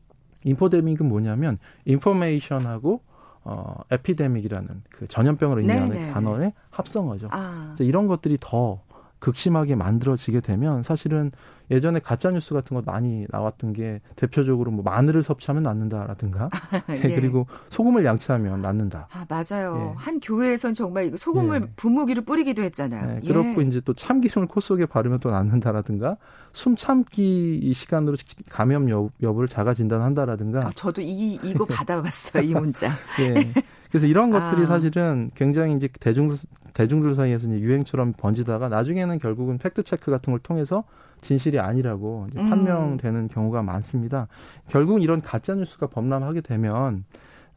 인포데믹은 0.43 1.07
뭐냐면 1.07 1.57
인포메이션하고 1.85 3.01
어, 3.49 3.75
에피데믹이라는 3.89 4.83
그 4.91 5.07
전염병으로 5.07 5.61
인해하는 5.61 5.95
네네. 5.95 6.11
단어의 6.11 6.53
합성어죠. 6.69 7.29
아. 7.31 7.63
그래서 7.69 7.83
이런 7.83 8.05
것들이 8.05 8.37
더 8.39 8.83
극심하게 9.19 9.75
만들어지게 9.75 10.39
되면 10.39 10.83
사실은 10.83 11.31
예전에 11.71 11.99
가짜 11.99 12.31
뉴스 12.31 12.53
같은 12.53 12.75
거 12.75 12.81
많이 12.83 13.27
나왔던 13.29 13.73
게 13.73 14.01
대표적으로 14.15 14.71
뭐 14.71 14.83
마늘을 14.83 15.21
섭취하면 15.21 15.61
낫는다라든가 15.63 16.49
예. 16.89 17.15
그리고 17.15 17.45
소금을 17.69 18.05
양치하면 18.05 18.61
낫는다. 18.61 19.07
아 19.11 19.25
맞아요. 19.29 19.91
예. 19.91 19.95
한 19.97 20.19
교회에선 20.19 20.73
정말 20.73 21.11
소금을 21.15 21.61
예. 21.61 21.67
분무기로 21.75 22.23
뿌리기도 22.23 22.63
했잖아요. 22.63 23.19
예. 23.23 23.27
그렇고 23.27 23.61
이제 23.61 23.81
또 23.85 23.93
참기름을 23.93 24.47
코 24.47 24.59
속에 24.61 24.85
바르면 24.85 25.19
또 25.19 25.29
낫는다라든가 25.29 26.17
숨 26.53 26.75
참기 26.75 27.71
시간으로 27.73 28.17
감염 28.49 28.89
여, 28.89 29.09
여부를 29.21 29.47
자가 29.47 29.73
진단한다라든가. 29.73 30.59
아, 30.63 30.71
저도 30.73 31.01
이 31.01 31.39
이거 31.43 31.65
받아봤어요 31.69 32.41
이 32.43 32.53
문자. 32.53 32.91
예. 33.19 33.53
그래서 33.89 34.07
이런 34.07 34.29
것들이 34.29 34.63
아. 34.63 34.67
사실은 34.67 35.31
굉장히 35.35 35.75
이제 35.75 35.89
대중 35.99 36.35
대중들 36.79 37.13
사이에서 37.13 37.47
이제 37.47 37.59
유행처럼 37.59 38.13
번지다가 38.13 38.69
나중에는 38.69 39.19
결국은 39.19 39.57
팩트 39.57 39.83
체크 39.83 40.11
같은 40.11 40.31
걸 40.31 40.39
통해서 40.39 40.85
진실이 41.19 41.59
아니라고 41.59 42.27
음. 42.37 42.49
판명되는 42.49 43.19
음. 43.19 43.27
경우가 43.27 43.63
많습니다. 43.63 44.29
결국 44.69 45.03
이런 45.03 45.19
가짜 45.19 45.55
뉴스가 45.55 45.87
범람하게 45.87 46.39
되면 46.39 47.03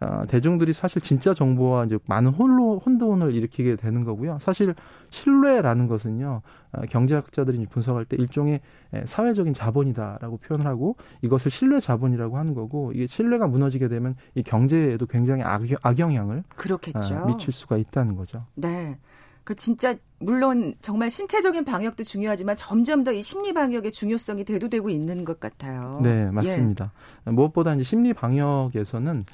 어, 0.00 0.24
대중들이 0.26 0.72
사실 0.72 1.00
진짜 1.00 1.32
정보와 1.34 1.84
이제 1.84 1.96
많은 2.08 2.32
혼로, 2.32 2.80
혼돈을 2.84 3.36
일으키게 3.36 3.76
되는 3.76 4.02
거고요. 4.02 4.38
사실 4.40 4.74
신뢰라는 5.10 5.86
것은요, 5.86 6.42
어, 6.72 6.80
경제학자들이 6.90 7.64
분석할 7.66 8.04
때 8.04 8.16
일종의 8.18 8.60
사회적인 9.04 9.54
자본이다라고 9.54 10.38
표현을 10.38 10.66
하고 10.66 10.96
이것을 11.22 11.52
신뢰 11.52 11.78
자본이라고 11.78 12.36
하는 12.36 12.54
거고 12.54 12.90
이게 12.92 13.06
신뢰가 13.06 13.46
무너지게 13.46 13.86
되면 13.86 14.16
이 14.34 14.42
경제에도 14.42 15.06
굉장히 15.06 15.44
악영, 15.44 15.78
악영향을 15.80 16.42
그렇겠죠. 16.56 17.14
어, 17.14 17.26
미칠 17.26 17.52
수가 17.52 17.76
있다는 17.76 18.16
거죠. 18.16 18.46
네. 18.56 18.98
그 19.44 19.54
진짜 19.54 19.94
물론 20.18 20.75
정말 20.80 21.11
신체적인 21.11 21.64
방역도 21.64 22.04
중요하지만 22.04 22.54
점점 22.56 23.02
더 23.04 23.12
이 23.12 23.22
심리 23.22 23.52
방역의 23.52 23.92
중요성이 23.92 24.44
대두되고 24.44 24.88
있는 24.88 25.25
것 25.25 25.40
같아요. 25.40 26.00
네, 26.02 26.30
맞습니다. 26.30 26.92
예. 27.26 27.30
무엇보다 27.30 27.75
이제 27.75 27.82
심리 27.84 28.12
방역에서는 28.12 29.25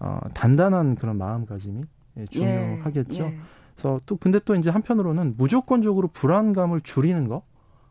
어, 0.00 0.20
단단한 0.34 0.94
그런 0.94 1.18
마음가짐이 1.18 1.82
예, 2.18 2.26
중요하겠죠. 2.26 3.14
예, 3.14 3.26
예. 3.26 3.38
그래서 3.74 4.00
또 4.06 4.16
근데 4.16 4.40
또 4.44 4.54
이제 4.56 4.70
한편으로는 4.70 5.34
무조건적으로 5.36 6.08
불안감을 6.08 6.80
줄이는 6.80 7.28
거 7.28 7.42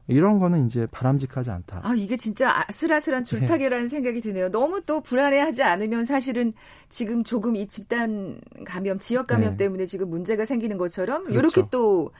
이런 0.07 0.39
거는 0.39 0.65
이제 0.65 0.87
바람직하지 0.91 1.51
않다. 1.51 1.81
아, 1.83 1.93
이게 1.95 2.15
진짜 2.15 2.63
아슬아슬한 2.67 3.23
줄타기라는 3.25 3.85
네. 3.85 3.89
생각이 3.89 4.21
드네요. 4.21 4.49
너무 4.49 4.81
또 4.85 5.01
불안해하지 5.01 5.63
않으면 5.63 6.05
사실은 6.05 6.53
지금 6.89 7.23
조금 7.23 7.55
이 7.55 7.67
집단 7.67 8.39
감염, 8.65 8.99
지역 8.99 9.27
감염 9.27 9.51
네. 9.51 9.57
때문에 9.57 9.85
지금 9.85 10.09
문제가 10.09 10.45
생기는 10.45 10.77
것처럼 10.77 11.25
그렇죠. 11.25 11.39
이렇게 11.39 11.63
또 11.69 12.11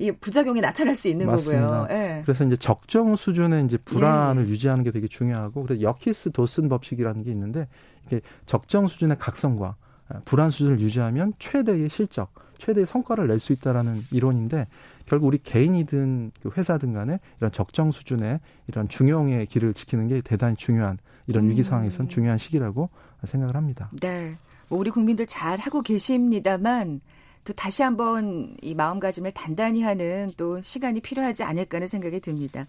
이 0.00 0.10
부작용이 0.12 0.62
나타날 0.62 0.94
수 0.94 1.08
있는 1.08 1.26
맞습니다. 1.26 1.66
거고요. 1.66 1.86
예. 1.90 2.22
그래서 2.24 2.42
이제 2.44 2.56
적정 2.56 3.14
수준의 3.16 3.66
이제 3.66 3.76
불안을 3.84 4.46
예. 4.46 4.50
유지하는 4.50 4.82
게 4.82 4.90
되게 4.92 5.06
중요하고 5.06 5.62
그래서 5.62 5.82
여키스 5.82 6.32
도슨 6.32 6.70
법칙이라는 6.70 7.22
게 7.22 7.30
있는데 7.30 7.68
이게 8.06 8.22
적정 8.46 8.88
수준의 8.88 9.18
각성과 9.18 9.76
불안 10.24 10.48
수준을 10.48 10.80
유지하면 10.80 11.34
최대의 11.38 11.90
실적, 11.90 12.32
최대의 12.60 12.86
성과를 12.86 13.26
낼 13.26 13.40
수 13.40 13.52
있다라는 13.52 14.04
이론인데 14.12 14.68
결국 15.06 15.26
우리 15.26 15.38
개인이든 15.38 16.30
그 16.42 16.50
회사든 16.56 16.92
간에 16.92 17.18
이런 17.38 17.50
적정 17.50 17.90
수준의 17.90 18.38
이런 18.68 18.88
중용의 18.88 19.46
길을 19.46 19.74
지키는 19.74 20.08
게 20.08 20.20
대단히 20.20 20.54
중요한 20.56 20.98
이런 21.26 21.44
음. 21.44 21.50
위기 21.50 21.62
상황에선 21.62 22.08
중요한 22.08 22.38
시기라고 22.38 22.90
생각을 23.24 23.56
합니다. 23.56 23.90
네. 24.00 24.36
뭐 24.68 24.78
우리 24.78 24.90
국민들 24.90 25.26
잘 25.26 25.58
하고 25.58 25.82
계십니다만 25.82 27.00
또 27.44 27.52
다시 27.54 27.82
한번 27.82 28.56
이 28.60 28.74
마음가짐을 28.74 29.32
단단히 29.32 29.82
하는 29.82 30.30
또 30.36 30.60
시간이 30.60 31.00
필요하지 31.00 31.42
않을까 31.42 31.78
하는 31.78 31.88
생각이 31.88 32.20
듭니다. 32.20 32.66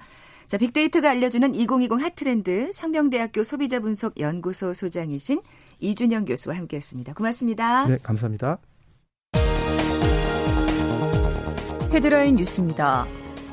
자, 0.47 0.57
빅데이터가 0.57 1.11
알려주는 1.11 1.53
2020 1.55 2.01
핫트렌드 2.01 2.71
상명대학교 2.73 3.43
소비자분석연구소 3.43 4.73
소장이신 4.73 5.41
이준영 5.79 6.25
교수와 6.25 6.55
함께했습니다. 6.57 7.13
고맙습니다. 7.13 7.87
네, 7.87 7.97
감사합니다. 8.01 8.57
헤드라인 11.93 12.35
뉴스입니다. 12.35 13.05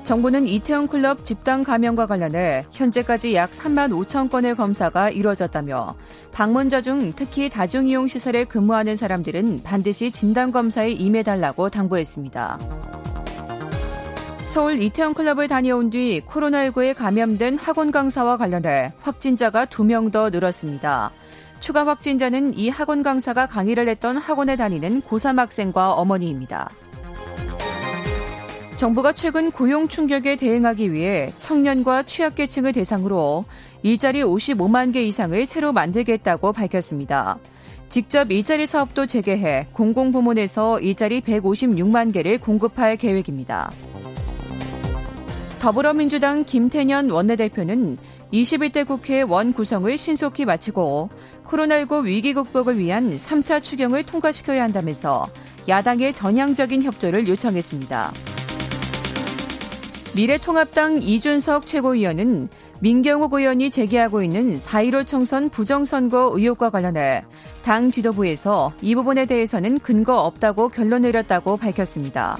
정부는 0.05 0.47
이태원 0.47 0.87
클럽 0.87 1.25
집단 1.25 1.65
감염과 1.65 2.07
관련해 2.07 2.65
현재까지 2.71 3.35
약 3.35 3.51
3만 3.51 3.91
5천 3.91 4.31
건의 4.31 4.55
검사가 4.55 5.11
이뤄졌다며 5.11 5.97
방문자 6.31 6.81
중 6.81 7.13
특히 7.17 7.51
다중이용 7.51 8.07
시설에 8.07 8.45
근무하는 8.45 8.95
사람들은 8.95 9.65
반드시 9.65 10.13
진단 10.13 10.53
검사에 10.53 10.93
임해달라고 10.93 11.69
당부했습니다. 11.69 12.59
서울 14.47 14.81
이태원 14.81 15.15
클럽을 15.15 15.49
다녀온 15.49 15.91
뒤 15.91 16.23
코로나19에 16.27 16.95
감염된 16.95 17.59
학원 17.59 17.91
강사와 17.91 18.37
관련해 18.37 18.93
확진자가 19.01 19.67
2명 19.67 20.13
더 20.13 20.31
늘었습니다. 20.31 21.11
추가 21.59 21.85
확진자는 21.85 22.57
이 22.57 22.69
학원 22.69 23.03
강사가 23.03 23.47
강의를 23.47 23.89
했던 23.89 24.17
학원에 24.17 24.55
다니는 24.55 25.03
고3 25.03 25.37
학생과 25.37 25.95
어머니입니다. 25.95 26.71
정부가 28.79 29.13
최근 29.13 29.51
고용 29.51 29.89
충격에 29.89 30.37
대응하기 30.37 30.93
위해 30.93 31.33
청년과 31.41 32.05
취약계층을 32.05 32.73
대상으로 32.73 33.45
일자리 33.83 34.23
55만 34.23 34.93
개 34.93 35.03
이상을 35.03 35.47
새로 35.47 35.73
만들겠다고 35.73 36.53
밝혔습니다. 36.53 37.41
직접 37.89 38.31
일자리 38.31 38.67
사업도 38.67 39.07
재개해 39.07 39.67
공공부문에서 39.73 40.79
일자리 40.79 41.21
156만 41.23 42.13
개를 42.13 42.39
공급할 42.39 42.97
계획입니다. 42.97 43.73
더불어민주당 45.59 46.45
김태년 46.45 47.11
원내대표는 47.11 47.99
21대 48.33 48.87
국회 48.87 49.23
원 49.23 49.55
구성을 49.55 49.99
신속히 49.99 50.45
마치고 50.45 51.11
코로나19 51.49 52.05
위기 52.05 52.33
극복을 52.33 52.79
위한 52.79 53.11
3차 53.11 53.61
추경을 53.61 54.05
통과시켜야 54.05 54.63
한다면서 54.63 55.27
야당의 55.67 56.15
전향적인 56.15 56.85
협조를 56.85 57.27
요청했습니다. 57.27 58.38
미래통합당 60.19 61.01
이준석 61.01 61.69
최고위원은 61.69 62.49
민경욱 62.81 63.33
의원이 63.35 63.71
제기하고 63.71 64.25
있는 64.25 64.61
4.15 64.61 65.07
총선 65.07 65.49
부정선거 65.49 66.33
의혹과 66.35 66.71
관련해 66.71 67.23
당 67.63 67.93
지도부에서 67.93 68.73
이 68.83 68.97
부분에 68.97 69.27
대해서는 69.27 69.79
근거 69.79 70.21
없다고 70.21 70.71
결론 70.71 71.03
내렸다고 71.03 71.57
밝혔습니다. 71.57 72.37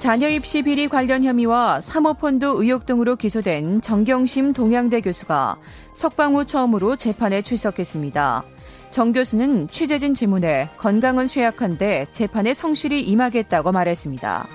자녀 0.00 0.28
입시 0.28 0.62
비리 0.62 0.88
관련 0.88 1.22
혐의와 1.22 1.80
사모펀드 1.80 2.44
의혹 2.56 2.84
등으로 2.84 3.14
기소된 3.14 3.80
정경심 3.80 4.54
동양대 4.54 5.02
교수가 5.02 5.54
석방 5.94 6.34
후 6.34 6.44
처음으로 6.44 6.96
재판에 6.96 7.42
출석했습니다. 7.42 8.42
정 8.90 9.12
교수는 9.12 9.68
취재진 9.68 10.14
질문에 10.14 10.68
건강은 10.78 11.28
쇠약한데 11.28 12.06
재판에 12.10 12.54
성실히 12.54 13.02
임하겠다고 13.02 13.70
말했습니다. 13.70 14.48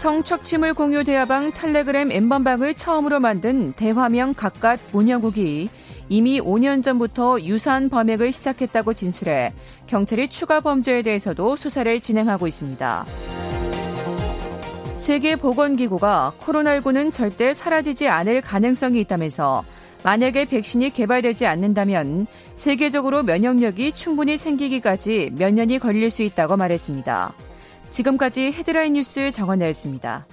성착취물 0.00 0.72
공유 0.72 1.04
대화방 1.04 1.52
텔레그램 1.52 2.10
엠번방을 2.10 2.72
처음으로 2.72 3.20
만든 3.20 3.74
대화명 3.74 4.32
각각 4.32 4.80
문영국이 4.92 5.68
이미 6.08 6.40
5년 6.40 6.82
전부터 6.82 7.42
유사한 7.42 7.90
범행을 7.90 8.32
시작했다고 8.32 8.94
진술해 8.94 9.52
경찰이 9.88 10.28
추가 10.28 10.60
범죄에 10.60 11.02
대해서도 11.02 11.54
수사를 11.54 12.00
진행하고 12.00 12.46
있습니다. 12.46 13.04
세계보건기구가 14.96 16.32
코로나19는 16.40 17.12
절대 17.12 17.52
사라지지 17.52 18.08
않을 18.08 18.40
가능성이 18.40 19.00
있다면서 19.00 19.64
만약에 20.02 20.46
백신이 20.46 20.94
개발되지 20.94 21.44
않는다면 21.44 22.26
세계적으로 22.54 23.22
면역력이 23.22 23.92
충분히 23.92 24.38
생기기까지 24.38 25.32
몇 25.36 25.52
년이 25.52 25.78
걸릴 25.78 26.08
수 26.10 26.22
있다고 26.22 26.56
말했습니다. 26.56 27.49
지금까지 27.90 28.52
헤드라인 28.52 28.94
뉴스 28.94 29.30
정원나였습니다. 29.30 30.26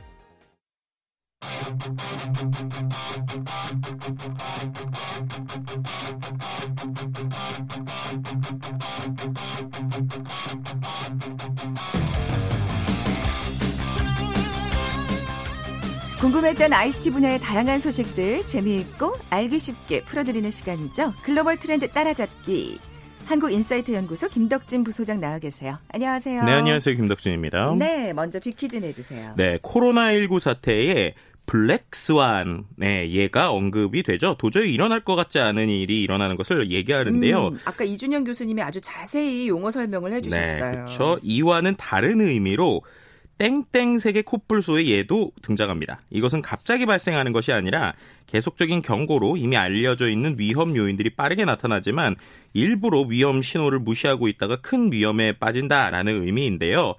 궁금했던 16.20 16.74
ICT 16.74 17.12
분야의 17.12 17.40
다양한 17.40 17.80
소식들 17.80 18.44
재미있고 18.44 19.16
알기 19.30 19.60
쉽게 19.60 20.04
풀어드리는 20.04 20.50
시간이죠. 20.50 21.14
글로벌 21.22 21.58
트렌드 21.58 21.88
따라잡기. 21.90 22.80
한국인사이트 23.28 23.92
연구소 23.92 24.30
김덕진 24.30 24.86
부소장 24.86 25.20
나와 25.20 25.38
계세요. 25.38 25.78
안녕하세요. 25.90 26.44
네, 26.46 26.52
안녕하세요. 26.54 26.96
김덕진입니다. 26.96 27.76
네, 27.78 28.14
먼저 28.14 28.40
빅퀴즈 28.40 28.78
내주세요. 28.78 29.34
네, 29.36 29.58
코로나19 29.58 30.40
사태에 30.40 31.14
블랙스완의 31.46 33.14
예가 33.14 33.52
언급이 33.52 34.04
되죠. 34.04 34.36
도저히 34.38 34.74
일어날 34.74 35.02
것 35.02 35.16
같지 35.16 35.40
않은 35.40 35.68
일이 35.68 36.02
일어나는 36.02 36.38
것을 36.38 36.72
얘기하는데요. 36.72 37.48
음, 37.50 37.60
아까 37.66 37.84
이준영 37.84 38.24
교수님이 38.24 38.62
아주 38.62 38.80
자세히 38.80 39.50
용어 39.50 39.72
설명을 39.72 40.14
해주셨어요. 40.14 40.66
네, 40.66 40.72
그렇죠. 40.72 41.20
이와는 41.22 41.76
다른 41.78 42.22
의미로 42.22 42.82
땡땡색의 43.38 44.24
코뿔소의 44.24 44.90
예도 44.90 45.32
등장합니다. 45.42 46.02
이것은 46.10 46.42
갑자기 46.42 46.86
발생하는 46.86 47.34
것이 47.34 47.52
아니라 47.52 47.94
계속적인 48.26 48.82
경고로 48.82 49.38
이미 49.38 49.58
알려져 49.58 50.10
있는 50.10 50.36
위험 50.38 50.76
요인들이 50.76 51.12
빠르게 51.12 51.46
나타나지만 51.46 52.16
일부러 52.54 53.02
위험 53.02 53.42
신호를 53.42 53.80
무시하고 53.80 54.28
있다가 54.28 54.58
큰 54.62 54.92
위험에 54.92 55.34
빠진다라는 55.34 56.24
의미인데요. 56.24 56.96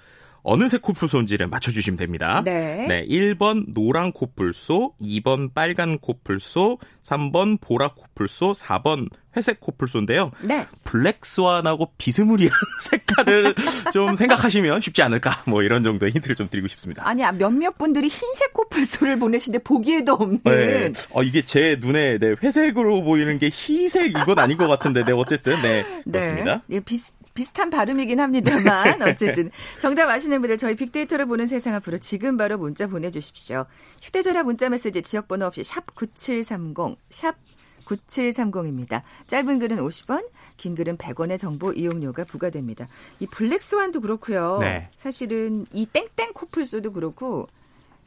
어느 0.49 0.67
색 0.69 0.81
코뿔소인지를 0.81 1.47
맞춰주시면 1.49 1.99
됩니다. 1.99 2.43
네. 2.43 2.87
네. 2.89 3.07
1번 3.07 3.67
노랑 3.75 4.13
코뿔소, 4.13 4.95
2번 4.99 5.53
빨간 5.53 5.99
코뿔소, 5.99 6.79
3번 7.03 7.61
보라 7.61 7.93
코뿔소, 7.95 8.53
4번 8.53 9.11
회색 9.37 9.61
코뿔소인데요. 9.61 10.33
네. 10.41 10.67
블랙스완하고 10.85 11.93
비스무리한 11.99 12.51
색깔을 12.81 13.55
좀 13.93 14.15
생각하시면 14.15 14.81
쉽지 14.81 15.03
않을까. 15.03 15.43
뭐 15.47 15.63
이런 15.63 15.83
정도의 15.83 16.13
힌트를 16.13 16.35
좀 16.35 16.49
드리고 16.49 16.67
싶습니다. 16.69 17.07
아니, 17.07 17.23
몇몇 17.37 17.77
분들이 17.77 18.09
흰색 18.09 18.55
코뿔소를 18.55 19.19
보내시는데 19.19 19.63
보기에도 19.63 20.15
없는. 20.15 20.41
네. 20.45 20.93
어, 21.13 21.23
이게 21.23 21.43
제 21.43 21.77
눈에 21.79 22.19
네, 22.19 22.35
회색으로 22.43 23.03
보이는 23.03 23.39
게 23.39 23.51
희색 23.53 24.11
이건 24.11 24.39
아닌 24.39 24.57
것 24.57 24.67
같은데, 24.67 25.05
네, 25.05 25.13
어쨌든, 25.13 25.61
네. 25.61 25.85
네. 26.05 26.11
그렇습니다. 26.11 26.63
네. 26.67 26.81
비슷, 26.81 27.15
비슷한 27.39 27.71
발음이긴 27.71 28.19
합니다만 28.19 29.01
어쨌든 29.01 29.53
정답 29.79 30.09
아시는 30.09 30.41
분들 30.41 30.59
저희 30.59 30.75
빅데이터를 30.75 31.27
보는 31.27 31.47
세상 31.47 31.73
앞으로 31.75 31.99
지금 31.99 32.37
바로 32.37 32.59
문자 32.59 32.89
보내주십시오. 32.89 33.65
휴대전화 34.03 34.43
문자 34.43 34.69
메시지 34.69 35.03
지역번호 35.03 35.47
없이 35.47 35.63
샵 35.63 35.95
9730, 35.95 36.99
샵 37.11 37.37
9730입니다. 37.85 39.03
짧은 39.29 39.61
글은 39.61 39.77
50원, 39.77 40.29
긴 40.57 40.75
글은 40.75 40.99
100원의 40.99 41.39
정보 41.39 41.73
이용료가 41.73 42.25
부과됩니다. 42.25 42.89
이 43.21 43.27
블랙스완도 43.29 44.01
그렇고요. 44.01 44.59
네. 44.61 44.91
사실은 44.97 45.65
이 45.73 45.87
땡땡 45.87 46.33
코뿔소도 46.35 46.93
그렇고 46.93 47.47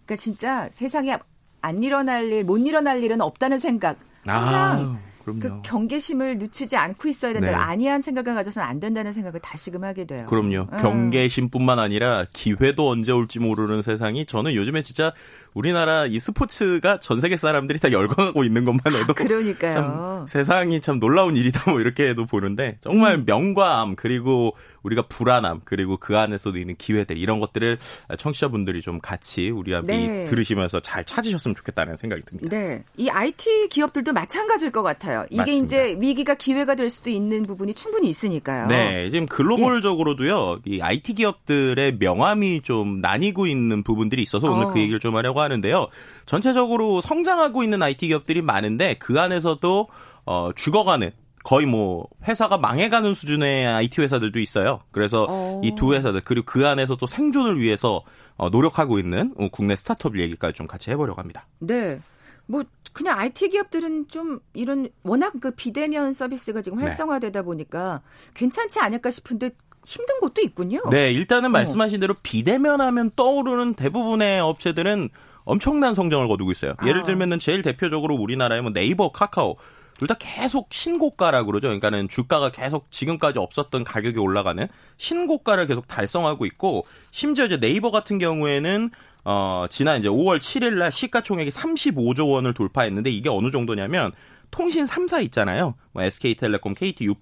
그러니까 0.05 0.21
진짜 0.21 0.67
세상에 0.69 1.17
안 1.61 1.83
일어날 1.83 2.25
일, 2.25 2.43
못 2.43 2.57
일어날 2.57 3.01
일은 3.01 3.21
없다는 3.21 3.59
생각 3.59 3.97
항상 4.25 4.99
아. 5.01 5.10
그럼요. 5.23 5.39
그 5.39 5.61
경계심을 5.63 6.37
늦추지 6.37 6.75
않고 6.75 7.07
있어야 7.07 7.33
된다. 7.33 7.49
네. 7.49 7.53
아니한 7.53 8.01
생각을 8.01 8.35
가져서는 8.35 8.67
안 8.67 8.79
된다는 8.79 9.13
생각을 9.13 9.39
다시금 9.39 9.83
하게 9.83 10.05
돼요. 10.05 10.25
그럼요. 10.27 10.67
음. 10.71 10.77
경계심뿐만 10.77 11.79
아니라 11.79 12.25
기회도 12.33 12.89
언제 12.89 13.11
올지 13.11 13.39
모르는 13.39 13.81
세상이 13.81 14.25
저는 14.25 14.53
요즘에 14.55 14.81
진짜 14.81 15.13
우리나라 15.53 16.05
이 16.05 16.19
스포츠가 16.19 16.99
전 16.99 17.19
세계 17.19 17.35
사람들이 17.35 17.79
다 17.79 17.91
열광하고 17.91 18.43
있는 18.43 18.65
것만 18.65 18.81
해도 18.87 19.11
아, 19.11 19.13
그러니까요. 19.13 19.71
참 19.71 20.25
세상이 20.27 20.81
참 20.81 20.99
놀라운 20.99 21.35
일이다 21.35 21.71
뭐 21.71 21.81
이렇게 21.81 22.07
해도 22.09 22.25
보는데 22.25 22.77
정말 22.81 23.15
음. 23.15 23.23
명과 23.25 23.81
암 23.81 23.95
그리고 23.95 24.55
우리가 24.83 25.03
불안함 25.03 25.61
그리고 25.65 25.97
그 25.97 26.17
안에서도 26.17 26.57
있는 26.57 26.75
기회들 26.75 27.17
이런 27.17 27.39
것들을 27.39 27.77
청취자분들이 28.17 28.81
좀 28.81 28.99
같이 28.99 29.49
우리와 29.49 29.81
네. 29.83 30.25
들으시면서 30.25 30.79
잘 30.79 31.03
찾으셨으면 31.03 31.55
좋겠다는 31.55 31.97
생각이 31.97 32.23
듭니다. 32.23 32.49
네. 32.49 32.83
이 32.97 33.09
IT 33.09 33.67
기업들도 33.69 34.13
마찬가지일 34.13 34.71
것 34.71 34.83
같아요. 34.83 35.25
이게 35.29 35.37
맞습니다. 35.41 35.65
이제 35.65 35.97
위기가 35.99 36.35
기회가 36.35 36.75
될 36.75 36.89
수도 36.89 37.09
있는 37.09 37.41
부분이 37.43 37.73
충분히 37.73 38.09
있으니까요. 38.09 38.67
네. 38.67 39.09
지금 39.11 39.25
글로벌적으로도요. 39.25 40.61
이 40.65 40.81
IT 40.81 41.13
기업들의 41.13 41.97
명암이 41.99 42.61
좀 42.61 43.01
나뉘고 43.01 43.47
있는 43.47 43.83
부분들이 43.83 44.21
있어서 44.21 44.49
오늘 44.49 44.65
그 44.65 44.71
어. 44.71 44.73
그 44.73 44.79
얘기를 44.79 44.99
좀 44.99 45.15
하려고 45.15 45.40
하는데요. 45.41 45.87
전체적으로 46.25 47.01
성장하고 47.01 47.63
있는 47.63 47.81
IT 47.81 48.07
기업들이 48.07 48.41
많은데 48.41 48.95
그 48.95 49.19
안에서도 49.19 49.87
어, 50.25 50.49
죽어가는 50.55 51.11
거의 51.43 51.65
뭐 51.65 52.07
회사가 52.27 52.57
망해가는 52.57 53.13
수준의 53.13 53.67
IT 53.67 54.01
회사들도 54.01 54.39
있어요. 54.39 54.81
그래서 54.91 55.25
어. 55.29 55.61
이두 55.63 55.93
회사들 55.93 56.21
그리고 56.23 56.45
그 56.45 56.67
안에서 56.67 56.95
또 56.95 57.07
생존을 57.07 57.59
위해서 57.59 58.03
어, 58.37 58.49
노력하고 58.49 58.99
있는 58.99 59.33
국내 59.51 59.75
스타트업 59.75 60.19
얘기까지 60.19 60.53
좀 60.53 60.67
같이 60.67 60.89
해보려고 60.91 61.19
합니다. 61.19 61.47
네. 61.59 61.99
뭐 62.45 62.63
그냥 62.93 63.17
IT 63.17 63.49
기업들은 63.49 64.07
좀 64.09 64.39
이런 64.53 64.89
워낙 65.03 65.33
그 65.39 65.51
비대면 65.51 66.13
서비스가 66.13 66.61
지금 66.61 66.79
네. 66.79 66.85
활성화되다 66.85 67.43
보니까 67.43 68.01
괜찮지 68.33 68.79
않을까 68.79 69.09
싶은데 69.09 69.51
힘든 69.85 70.19
곳도 70.19 70.41
있군요. 70.41 70.81
네, 70.91 71.11
일단은 71.11 71.49
어. 71.49 71.49
말씀하신 71.53 71.99
대로 71.99 72.15
비대면 72.21 72.81
하면 72.81 73.09
떠오르는 73.15 73.73
대부분의 73.75 74.41
업체들은 74.41 75.09
엄청난 75.43 75.93
성장을 75.93 76.27
거두고 76.27 76.51
있어요. 76.51 76.73
아. 76.77 76.87
예를 76.87 77.03
들면은 77.03 77.39
제일 77.39 77.61
대표적으로 77.61 78.15
우리나라에 78.15 78.61
뭐 78.61 78.71
네이버, 78.71 79.11
카카오 79.11 79.57
둘다 80.01 80.15
계속 80.15 80.69
신고가라 80.71 81.43
그러죠. 81.43 81.67
그러니까는 81.67 82.07
주가가 82.07 82.49
계속 82.49 82.89
지금까지 82.89 83.37
없었던 83.37 83.83
가격이 83.83 84.17
올라가는 84.17 84.67
신고가를 84.97 85.67
계속 85.67 85.87
달성하고 85.87 86.47
있고 86.47 86.85
심지어 87.11 87.45
이제 87.45 87.59
네이버 87.59 87.91
같은 87.91 88.17
경우에는 88.17 88.89
어 89.25 89.67
지난 89.69 89.99
이제 89.99 90.07
5월 90.07 90.39
7일 90.39 90.79
날 90.79 90.91
시가총액이 90.91 91.51
35조 91.51 92.31
원을 92.31 92.55
돌파했는데 92.55 93.11
이게 93.11 93.29
어느 93.29 93.51
정도냐면 93.51 94.11
통신 94.49 94.85
3사 94.85 95.23
있잖아요. 95.25 95.75
뭐 95.91 96.01
SK텔레콤, 96.03 96.73
KT, 96.73 97.05
U+. 97.05 97.15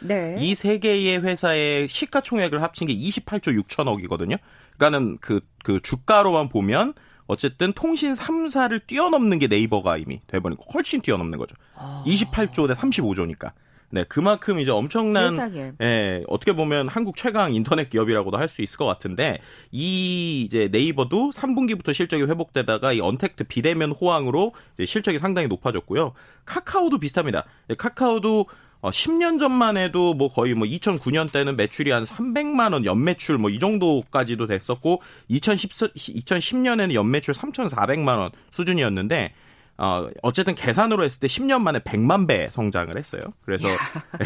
네. 0.00 0.36
이세 0.38 0.78
개의 0.78 1.18
회사의 1.24 1.88
시가총액을 1.88 2.62
합친 2.62 2.86
게 2.86 2.94
28조 2.94 3.60
6천억이거든요. 3.62 4.38
그러니까는 4.76 5.18
그, 5.20 5.40
그 5.64 5.80
주가로만 5.80 6.48
보면 6.48 6.92
어쨌든 7.26 7.72
통신 7.72 8.12
3사를 8.12 8.80
뛰어넘는 8.86 9.38
게 9.38 9.46
네이버가 9.46 9.96
이미 9.96 10.20
돼버리고 10.26 10.64
훨씬 10.72 11.00
뛰어넘는 11.00 11.38
거죠. 11.38 11.56
아. 11.74 12.02
28조 12.06 12.68
대 12.68 12.74
35조니까. 12.74 13.52
네, 13.88 14.04
그만큼 14.08 14.58
이제 14.58 14.72
엄청난 14.72 15.30
세상에. 15.30 15.72
예, 15.80 16.24
어떻게 16.26 16.52
보면 16.52 16.88
한국 16.88 17.14
최강 17.16 17.54
인터넷 17.54 17.88
기업이라고도 17.88 18.36
할 18.36 18.48
수 18.48 18.60
있을 18.62 18.78
것 18.78 18.84
같은데 18.84 19.38
이 19.70 20.42
이제 20.42 20.68
네이버도 20.72 21.30
3분기부터 21.30 21.94
실적이 21.94 22.24
회복되다가 22.24 22.92
이 22.92 23.00
언택트 23.00 23.44
비대면 23.44 23.92
호황으로 23.92 24.54
실적이 24.84 25.18
상당히 25.18 25.46
높아졌고요. 25.48 26.14
카카오도 26.44 26.98
비슷합니다. 26.98 27.44
예, 27.70 27.74
카카오도 27.74 28.46
어, 28.86 28.90
10년 28.90 29.40
전만 29.40 29.76
해도 29.76 30.14
뭐 30.14 30.28
거의 30.28 30.54
뭐 30.54 30.64
2009년 30.64 31.32
때는 31.32 31.56
매출이 31.56 31.90
한 31.90 32.04
300만 32.04 32.72
원 32.72 32.84
연매출 32.84 33.36
뭐 33.36 33.50
이 33.50 33.58
정도까지도 33.58 34.46
됐었고 34.46 35.02
2010 35.28 35.70
2010년에는 35.94 36.92
연매출 36.92 37.34
3,400만 37.34 38.18
원 38.18 38.30
수준이었는데 38.52 39.32
어, 39.78 40.08
어쨌든 40.22 40.54
계산으로 40.54 41.04
했을 41.04 41.20
때 41.20 41.26
10년 41.26 41.60
만에 41.60 41.80
100만 41.80 42.26
배 42.26 42.48
성장을 42.50 42.96
했어요. 42.96 43.20
그래서 43.44 43.68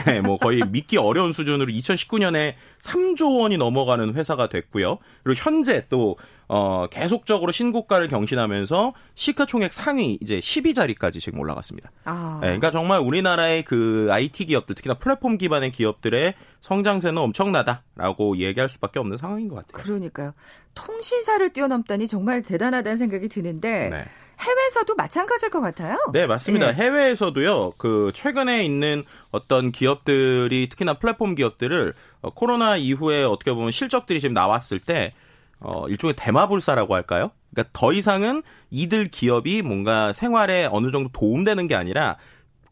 네, 0.07 0.21
뭐 0.23 0.39
거의 0.39 0.63
믿기 0.69 0.97
어려운 0.97 1.33
수준으로 1.33 1.71
2019년에 1.73 2.55
3조 2.79 3.41
원이 3.41 3.57
넘어가는 3.57 4.15
회사가 4.15 4.49
됐고요. 4.49 4.99
그리고 5.25 5.41
현재 5.43 5.87
또 5.89 6.17
어, 6.53 6.87
계속적으로 6.89 7.53
신고가를 7.53 8.09
경신하면서 8.09 8.93
시가총액 9.15 9.73
상위 9.73 10.19
이제 10.21 10.41
12자리까지 10.41 11.21
지금 11.21 11.39
올라갔습니다. 11.39 11.93
아. 12.05 12.39
네, 12.41 12.49
그러니까 12.49 12.73
정말 12.73 13.01
우리나라의 13.01 13.65
그 13.65 14.09
IT 14.11 14.47
기업들 14.47 14.75
특히나 14.75 14.95
플랫폼 14.95 15.39
기반의 15.39 15.71
기업들의 15.71 16.35
성장세는 16.61 17.19
엄청나다라고 17.19 18.39
얘기할 18.39 18.69
수밖에 18.69 18.99
없는 18.99 19.17
상황인 19.17 19.49
것 19.49 19.57
같아요. 19.57 19.73
그러니까요. 19.73 20.35
통신사를 20.75 21.53
뛰어넘다니 21.53 22.09
정말 22.09 22.43
대단하다는 22.43 22.97
생각이 22.97 23.29
드는데 23.29 23.89
네. 23.91 24.05
해외에서도 24.41 24.95
마찬가지일 24.95 25.51
것 25.51 25.61
같아요. 25.61 25.99
네, 26.13 26.27
맞습니다. 26.27 26.69
네. 26.69 26.73
해외에서도요, 26.73 27.75
그, 27.77 28.11
최근에 28.15 28.65
있는 28.65 29.05
어떤 29.31 29.71
기업들이, 29.71 30.69
특히나 30.69 30.95
플랫폼 30.95 31.35
기업들을 31.35 31.95
어, 32.23 32.31
코로나 32.31 32.77
이후에 32.77 33.23
어떻게 33.25 33.53
보면 33.53 33.71
실적들이 33.71 34.21
지금 34.21 34.35
나왔을 34.35 34.79
때, 34.79 35.13
어, 35.61 35.87
일종의 35.89 36.15
대마불사라고 36.17 36.95
할까요? 36.95 37.31
그러니까 37.53 37.71
더 37.79 37.93
이상은 37.93 38.43
이들 38.71 39.09
기업이 39.09 39.63
뭔가 39.63 40.13
생활에 40.13 40.69
어느 40.71 40.91
정도 40.91 41.11
도움되는 41.13 41.67
게 41.67 41.75
아니라 41.75 42.17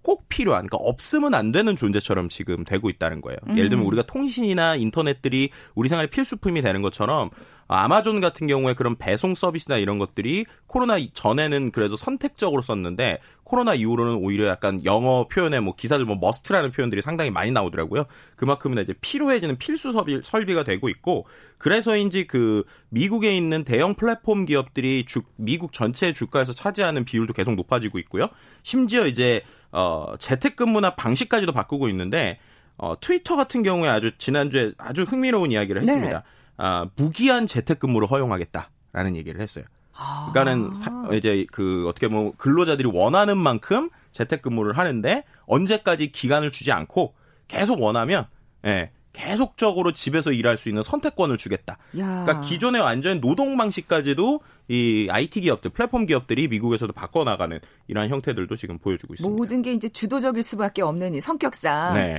꼭 0.03 0.29
필요한, 0.29 0.67
그러니까 0.67 0.79
없으면 0.79 1.35
안 1.35 1.53
되는 1.53 1.77
존재처럼 1.77 2.29
지금 2.29 2.65
되고 2.65 2.89
있다는 2.89 3.21
거예요. 3.21 3.39
음. 3.49 3.59
예를 3.59 3.69
들면 3.69 3.87
우리가 3.87 4.05
통신이나 4.05 4.77
인터넷들이 4.77 5.51
우리 5.75 5.89
생활의 5.89 6.11
필수품이 6.11 6.63
되는 6.63 6.83
것처럼 6.83 7.31
아마존 7.71 8.23
같은 8.23 8.47
경우에 8.47 8.73
그런 8.73 8.97
배송 8.97 9.35
서비스나 9.35 9.77
이런 9.77 9.99
것들이 9.99 10.47
코로나 10.67 10.97
전에는 11.13 11.71
그래도 11.71 11.97
선택적으로 11.97 12.63
썼는데 12.63 13.19
코로나 13.45 13.75
이후로는 13.75 14.17
오히려 14.17 14.47
약간 14.47 14.83
영어 14.87 15.29
표현에 15.29 15.61
뭐 15.61 15.75
기사들 15.75 16.07
뭐 16.07 16.17
must라는 16.19 16.73
표현들이 16.73 17.03
상당히 17.03 17.31
많이 17.31 17.51
나오더라고요. 17.51 18.07
그만큼이나 18.37 18.81
이제 18.81 18.95
필요해지는 19.01 19.57
필수 19.59 19.93
설비, 19.93 20.21
설비가 20.25 20.65
되고 20.65 20.89
있고 20.89 21.27
그래서인지 21.59 22.27
그 22.27 22.65
미국에 22.89 23.37
있는 23.37 23.65
대형 23.65 23.95
플랫폼 23.95 24.47
기업들이 24.47 25.05
주, 25.07 25.23
미국 25.37 25.73
전체 25.73 26.15
주가에서 26.15 26.55
차지하는 26.55 27.05
비율도 27.05 27.35
계속 27.35 27.55
높아지고 27.55 27.99
있고요. 27.99 28.29
심지어 28.63 29.07
이제 29.07 29.43
어 29.73 30.15
재택근무나 30.19 30.95
방식까지도 30.95 31.53
바꾸고 31.53 31.89
있는데 31.91 32.39
어 32.77 32.95
트위터 33.01 33.37
같은 33.37 33.63
경우에 33.63 33.89
아주 33.89 34.17
지난주에 34.19 34.73
아주 34.79 35.03
흥미로운 35.03 35.51
이야기를 35.53 35.83
했습니다. 35.83 36.19
네. 36.19 36.25
아, 36.59 36.87
무기한 36.97 37.47
재택근무를 37.47 38.11
허용하겠다라는 38.11 39.17
얘기를 39.17 39.41
했어요. 39.41 39.65
아. 39.95 40.31
그러니까는 40.33 40.73
사, 40.73 41.05
이제 41.13 41.47
그 41.53 41.87
어떻게 41.89 42.09
보면 42.09 42.33
근로자들이 42.37 42.89
원하는 42.93 43.37
만큼 43.37 43.91
재택근무를 44.13 44.77
하는데 44.77 45.25
언제까지 45.47 46.13
기간을 46.13 46.51
주지 46.51 46.73
않고 46.73 47.15
계속 47.47 47.81
원하면 47.81 48.27
예, 48.67 48.91
계속적으로 49.19 49.93
집에서 49.93 50.31
일할 50.31 50.57
수 50.57 50.69
있는 50.69 50.85
선택권을 50.85 51.37
주겠다. 51.37 51.77
야. 51.99 52.25
그러니까 52.25 52.41
기존의 52.43 52.81
완전 52.81 53.21
노동 53.21 53.57
방식까지도 53.57 54.41
이 54.69 55.09
IT 55.11 55.41
기업들, 55.41 55.73
플랫폼 55.73 56.07
기업들이 56.07 56.47
미국에서도 56.47 56.93
바꿔 56.93 57.25
나가는 57.25 57.59
이러한 57.89 58.11
형태들도 58.11 58.55
지금 58.55 58.79
보여주고 58.79 59.15
있습니다. 59.15 59.37
모든 59.37 59.63
게 59.63 59.73
이제 59.73 59.89
주도적일 59.89 60.43
수밖에 60.45 60.83
없는 60.83 61.21
성격상 61.21 61.95
네. 61.95 62.15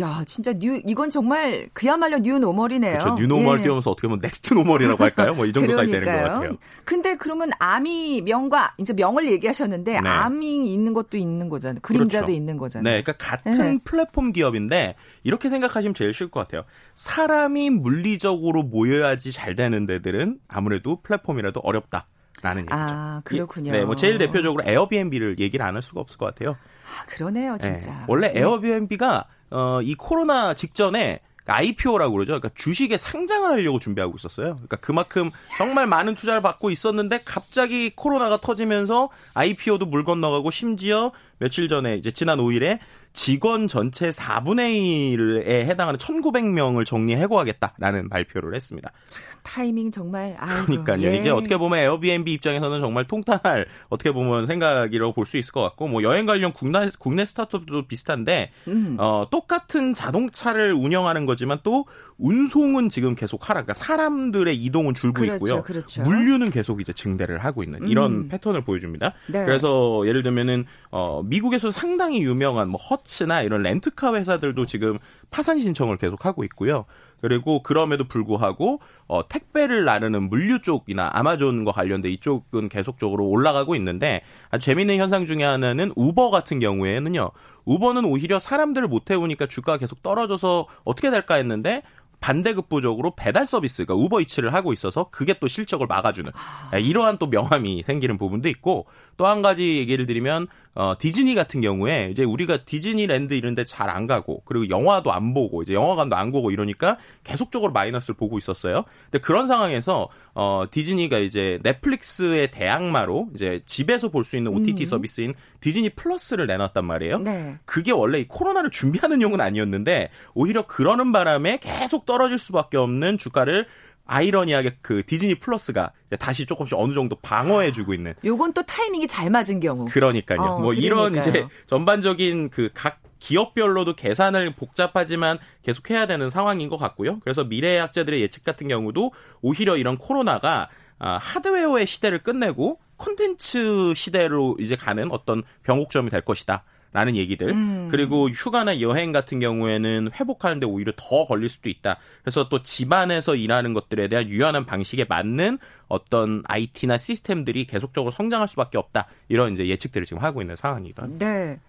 야, 0.00 0.22
진짜 0.26 0.52
new 0.52 0.80
이건 0.86 1.08
정말 1.08 1.70
그야말로 1.72 2.18
new 2.18 2.38
normal이네요. 2.38 2.98
그렇죠. 2.98 3.14
new 3.16 3.26
normal 3.26 3.60
예. 3.60 3.62
뛰어넘어서 3.62 3.90
어떻게 3.90 4.06
보면 4.06 4.20
next 4.20 4.52
normal이라고 4.54 5.02
할까요? 5.02 5.32
뭐 5.34 5.46
이 5.46 5.52
정도까지 5.52 5.90
되는 5.90 6.04
것 6.04 6.28
같아요. 6.28 6.56
근데 6.84 7.16
그러면 7.16 7.50
암이 7.58 8.20
명과 8.22 8.74
이제 8.76 8.92
명을 8.92 9.30
얘기하셨는데 9.32 10.00
네. 10.02 10.08
암이 10.08 10.72
있는 10.72 10.92
것도 10.92 11.16
있는 11.16 11.48
거잖아요. 11.48 11.80
그림자도 11.80 12.26
그렇죠. 12.26 12.36
있는 12.36 12.58
거잖아요. 12.58 12.94
네, 12.96 13.02
그러니까 13.02 13.24
같은 13.26 13.52
네. 13.76 13.78
플랫폼 13.82 14.32
기업인데 14.32 14.94
이렇게 15.24 15.48
생각하시면 15.48 15.94
제일 15.94 16.12
쉬울 16.12 16.30
것 16.30 16.40
같아요. 16.40 16.64
사람이 16.94 17.70
물리적으로 17.70 18.62
모여야지 18.64 19.32
잘 19.32 19.54
되는 19.54 19.86
데들은 19.86 20.38
아무래도 20.48 21.00
플랫폼이라도 21.02 21.60
어렵다. 21.60 22.06
라는 22.40 22.62
얘기죠. 22.62 22.76
아, 22.78 23.20
그렇군요. 23.24 23.72
네, 23.72 23.84
뭐 23.84 23.96
제일 23.96 24.16
대표적으로 24.18 24.62
에어비앤비를 24.64 25.40
얘기를 25.40 25.66
안 25.66 25.74
할 25.74 25.82
수가 25.82 26.00
없을 26.00 26.18
것 26.18 26.26
같아요. 26.26 26.50
아, 26.50 27.04
그러네요, 27.08 27.58
진짜. 27.58 27.90
네, 27.90 27.96
원래 28.06 28.32
네. 28.32 28.38
에어비앤비가 28.40 29.24
어, 29.50 29.80
이 29.82 29.94
코로나 29.94 30.54
직전에 30.54 31.20
IPO라고 31.48 32.12
그러죠. 32.12 32.32
그러니까 32.32 32.50
주식에 32.54 32.98
상장을 32.98 33.50
하려고 33.50 33.78
준비하고 33.78 34.16
있었어요. 34.16 34.54
그러니까 34.54 34.76
그만큼 34.76 35.30
정말 35.56 35.86
많은 35.86 36.14
투자를 36.14 36.42
받고 36.42 36.70
있었는데 36.70 37.22
갑자기 37.24 37.90
코로나가 37.94 38.38
터지면서 38.38 39.08
IPO도 39.34 39.86
물 39.86 40.04
건너가고 40.04 40.50
심지어 40.50 41.12
며칠 41.38 41.68
전에 41.68 41.96
이제 41.96 42.10
지난 42.10 42.38
5일에 42.38 42.78
직원 43.12 43.68
전체 43.68 44.10
4분의 44.10 45.16
1에 45.16 45.48
해당하는 45.66 45.98
1,900명을 45.98 46.84
정리 46.84 47.14
해고하겠다라는 47.16 48.08
발표를 48.08 48.54
했습니다. 48.54 48.90
참 49.06 49.22
타이밍 49.42 49.90
정말 49.90 50.36
아이고, 50.38 50.66
그러니까요. 50.66 51.02
예. 51.02 51.16
이게 51.16 51.30
어떻게 51.30 51.56
보면 51.56 51.78
에어비앤비 51.78 52.32
입장에서는 52.34 52.80
정말 52.80 53.04
통탄할 53.06 53.66
어떻게 53.88 54.12
보면 54.12 54.46
생각이라고 54.46 55.12
볼 55.12 55.28
수 55.28 55.36
있을 55.36 55.52
것 55.52 55.60
같고 55.60 55.88
뭐 55.88 56.02
여행 56.02 56.24
관련 56.26 56.52
국내 56.54 56.88
국내 56.98 57.26
스타트업도 57.26 57.86
비슷한데 57.86 58.50
음. 58.66 58.96
어 58.98 59.26
똑같은 59.30 59.92
자동차를 59.92 60.72
운영하는 60.72 61.26
거지만 61.26 61.58
또 61.62 61.84
운송은 62.16 62.88
지금 62.88 63.14
계속 63.14 63.48
하락. 63.48 63.64
그러니까 63.64 63.74
사람들의 63.74 64.56
이동은 64.56 64.94
줄고 64.94 65.20
그렇죠, 65.20 65.34
있고요. 65.34 65.62
그렇죠. 65.62 66.02
물류는 66.02 66.50
계속 66.50 66.80
이제 66.80 66.92
증대를 66.92 67.38
하고 67.38 67.62
있는 67.62 67.86
이런 67.88 68.12
음. 68.12 68.28
패턴을 68.28 68.64
보여줍니다. 68.64 69.12
네. 69.28 69.44
그래서 69.44 70.06
예를 70.06 70.22
들면은 70.22 70.64
어 70.90 71.22
미국에서 71.24 71.70
상당히 71.70 72.22
유명한 72.22 72.68
뭐 72.68 72.78
허 72.88 72.97
츠나 73.04 73.42
이런 73.42 73.62
렌트카 73.62 74.14
회사들도 74.14 74.66
지금 74.66 74.98
파산 75.30 75.60
신청을 75.60 75.98
계속 75.98 76.24
하고 76.24 76.44
있고요. 76.44 76.84
그리고 77.20 77.62
그럼에도 77.62 78.04
불구하고 78.04 78.80
어, 79.06 79.28
택배를 79.28 79.84
나르는 79.84 80.28
물류 80.28 80.62
쪽이나 80.62 81.10
아마존과 81.12 81.72
관련된 81.72 82.12
이쪽은 82.12 82.68
계속적으로 82.68 83.26
올라가고 83.26 83.74
있는데 83.76 84.22
아주 84.50 84.66
재미있는 84.66 84.98
현상 84.98 85.24
중에 85.24 85.42
하나는 85.42 85.92
우버 85.96 86.30
같은 86.30 86.60
경우에는요. 86.60 87.30
우버는 87.64 88.04
오히려 88.04 88.38
사람들을 88.38 88.86
못 88.88 89.04
태우니까 89.04 89.46
주가가 89.46 89.78
계속 89.78 90.02
떨어져서 90.02 90.66
어떻게 90.84 91.10
될까 91.10 91.34
했는데 91.34 91.82
반대급부적으로 92.20 93.14
배달 93.16 93.46
서비스가 93.46 93.94
우버이츠를 93.94 94.52
하고 94.54 94.72
있어서 94.72 95.08
그게 95.10 95.34
또 95.38 95.48
실적을 95.48 95.86
막아주는 95.86 96.30
아. 96.72 96.78
이러한 96.78 97.18
또 97.18 97.26
명함이 97.28 97.82
생기는 97.82 98.18
부분도 98.18 98.48
있고 98.48 98.86
또 99.16 99.26
한 99.28 99.42
가지 99.42 99.76
얘기를 99.78 100.06
드리면 100.06 100.46
어, 100.74 100.94
디즈니 100.98 101.34
같은 101.34 101.60
경우에 101.60 102.08
이제 102.12 102.24
우리가 102.24 102.58
디즈니랜드 102.64 103.34
이런 103.34 103.54
데 103.54 103.64
잘 103.64 103.90
안 103.90 104.06
가고 104.06 104.42
그리고 104.44 104.68
영화도 104.68 105.12
안 105.12 105.34
보고 105.34 105.62
이제 105.62 105.74
영화관도 105.74 106.14
안 106.16 106.30
보고 106.32 106.50
이러니까 106.50 106.96
계속적으로 107.24 107.72
마이너스를 107.72 108.14
보고 108.16 108.38
있었어요. 108.38 108.84
근데 109.04 109.18
그런 109.18 109.46
상황에서 109.46 110.08
어, 110.34 110.64
디즈니가 110.70 111.18
이제 111.18 111.58
넷플릭스의 111.62 112.50
대항마로 112.50 113.28
이제 113.34 113.60
집에서 113.66 114.08
볼 114.08 114.24
수 114.24 114.36
있는 114.36 114.52
OTT 114.54 114.82
음. 114.82 114.86
서비스인 114.86 115.34
디즈니 115.60 115.88
플러스를 115.90 116.46
내놨단 116.46 116.84
말이에요. 116.84 117.18
네. 117.18 117.56
그게 117.64 117.92
원래 117.92 118.20
이 118.20 118.28
코로나를 118.28 118.70
준비하는 118.70 119.22
용은 119.22 119.40
아니었는데 119.40 120.10
오히려 120.34 120.66
그러는 120.66 121.12
바람에 121.12 121.58
계속 121.58 122.04
떨어질 122.08 122.38
수밖에 122.38 122.78
없는 122.78 123.18
주가를 123.18 123.66
아이러니하게 124.06 124.78
그 124.80 125.04
디즈니 125.04 125.34
플러스가 125.34 125.92
다시 126.18 126.46
조금씩 126.46 126.78
어느 126.78 126.94
정도 126.94 127.16
방어해주고 127.16 127.92
있는. 127.92 128.14
요건 128.24 128.54
또 128.54 128.62
타이밍이 128.62 129.06
잘 129.06 129.28
맞은 129.28 129.60
경우. 129.60 129.84
그러니까요. 129.84 130.40
어, 130.40 130.58
뭐 130.58 130.70
그러니까요. 130.70 130.86
이런 130.86 131.16
이제 131.16 131.46
전반적인 131.66 132.48
그각 132.48 133.02
기업별로도 133.18 133.96
계산을 133.96 134.54
복잡하지만 134.54 135.38
계속 135.62 135.90
해야 135.90 136.06
되는 136.06 136.30
상황인 136.30 136.70
것 136.70 136.78
같고요. 136.78 137.20
그래서 137.20 137.44
미래학자들의 137.44 138.22
예측 138.22 138.44
같은 138.44 138.68
경우도 138.68 139.12
오히려 139.42 139.76
이런 139.76 139.98
코로나가 139.98 140.70
아, 140.98 141.18
하드웨어의 141.18 141.86
시대를 141.86 142.22
끝내고 142.22 142.80
콘텐츠 142.96 143.92
시대로 143.94 144.56
이제 144.58 144.74
가는 144.74 145.10
어떤 145.12 145.42
변곡점이 145.62 146.08
될 146.08 146.22
것이다. 146.22 146.64
라는 146.92 147.16
얘기들. 147.16 147.50
음. 147.50 147.88
그리고 147.90 148.28
휴가나 148.28 148.80
여행 148.80 149.12
같은 149.12 149.40
경우에는 149.40 150.10
회복하는데 150.18 150.66
오히려 150.66 150.92
더 150.96 151.26
걸릴 151.26 151.48
수도 151.48 151.68
있다. 151.68 151.98
그래서 152.22 152.48
또 152.48 152.62
집안에서 152.62 153.34
일하는 153.36 153.74
것들에 153.74 154.08
대한 154.08 154.28
유연한 154.28 154.64
방식에 154.64 155.04
맞는 155.04 155.58
어떤 155.88 156.42
IT나 156.46 156.96
시스템들이 156.96 157.66
계속적으로 157.66 158.10
성장할 158.10 158.48
수밖에 158.48 158.78
없다. 158.78 159.06
이런 159.28 159.52
이제 159.52 159.66
예측들을 159.66 160.06
지금 160.06 160.22
하고 160.22 160.40
있는 160.40 160.56
상황이기도 160.56 161.02
합니다. 161.02 161.26
네. 161.26 161.60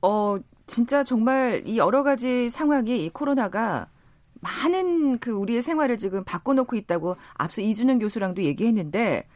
어, 0.00 0.38
진짜 0.66 1.04
정말 1.04 1.62
이 1.66 1.76
여러 1.78 2.02
가지 2.02 2.48
상황이 2.48 3.04
이 3.04 3.10
코로나가 3.10 3.88
많은 4.40 5.18
그 5.18 5.30
우리의 5.30 5.62
생활을 5.62 5.96
지금 5.96 6.24
바꿔놓고 6.24 6.76
있다고 6.76 7.16
앞서 7.34 7.62
이준영 7.62 8.00
교수랑도 8.00 8.42
얘기했는데 8.42 9.26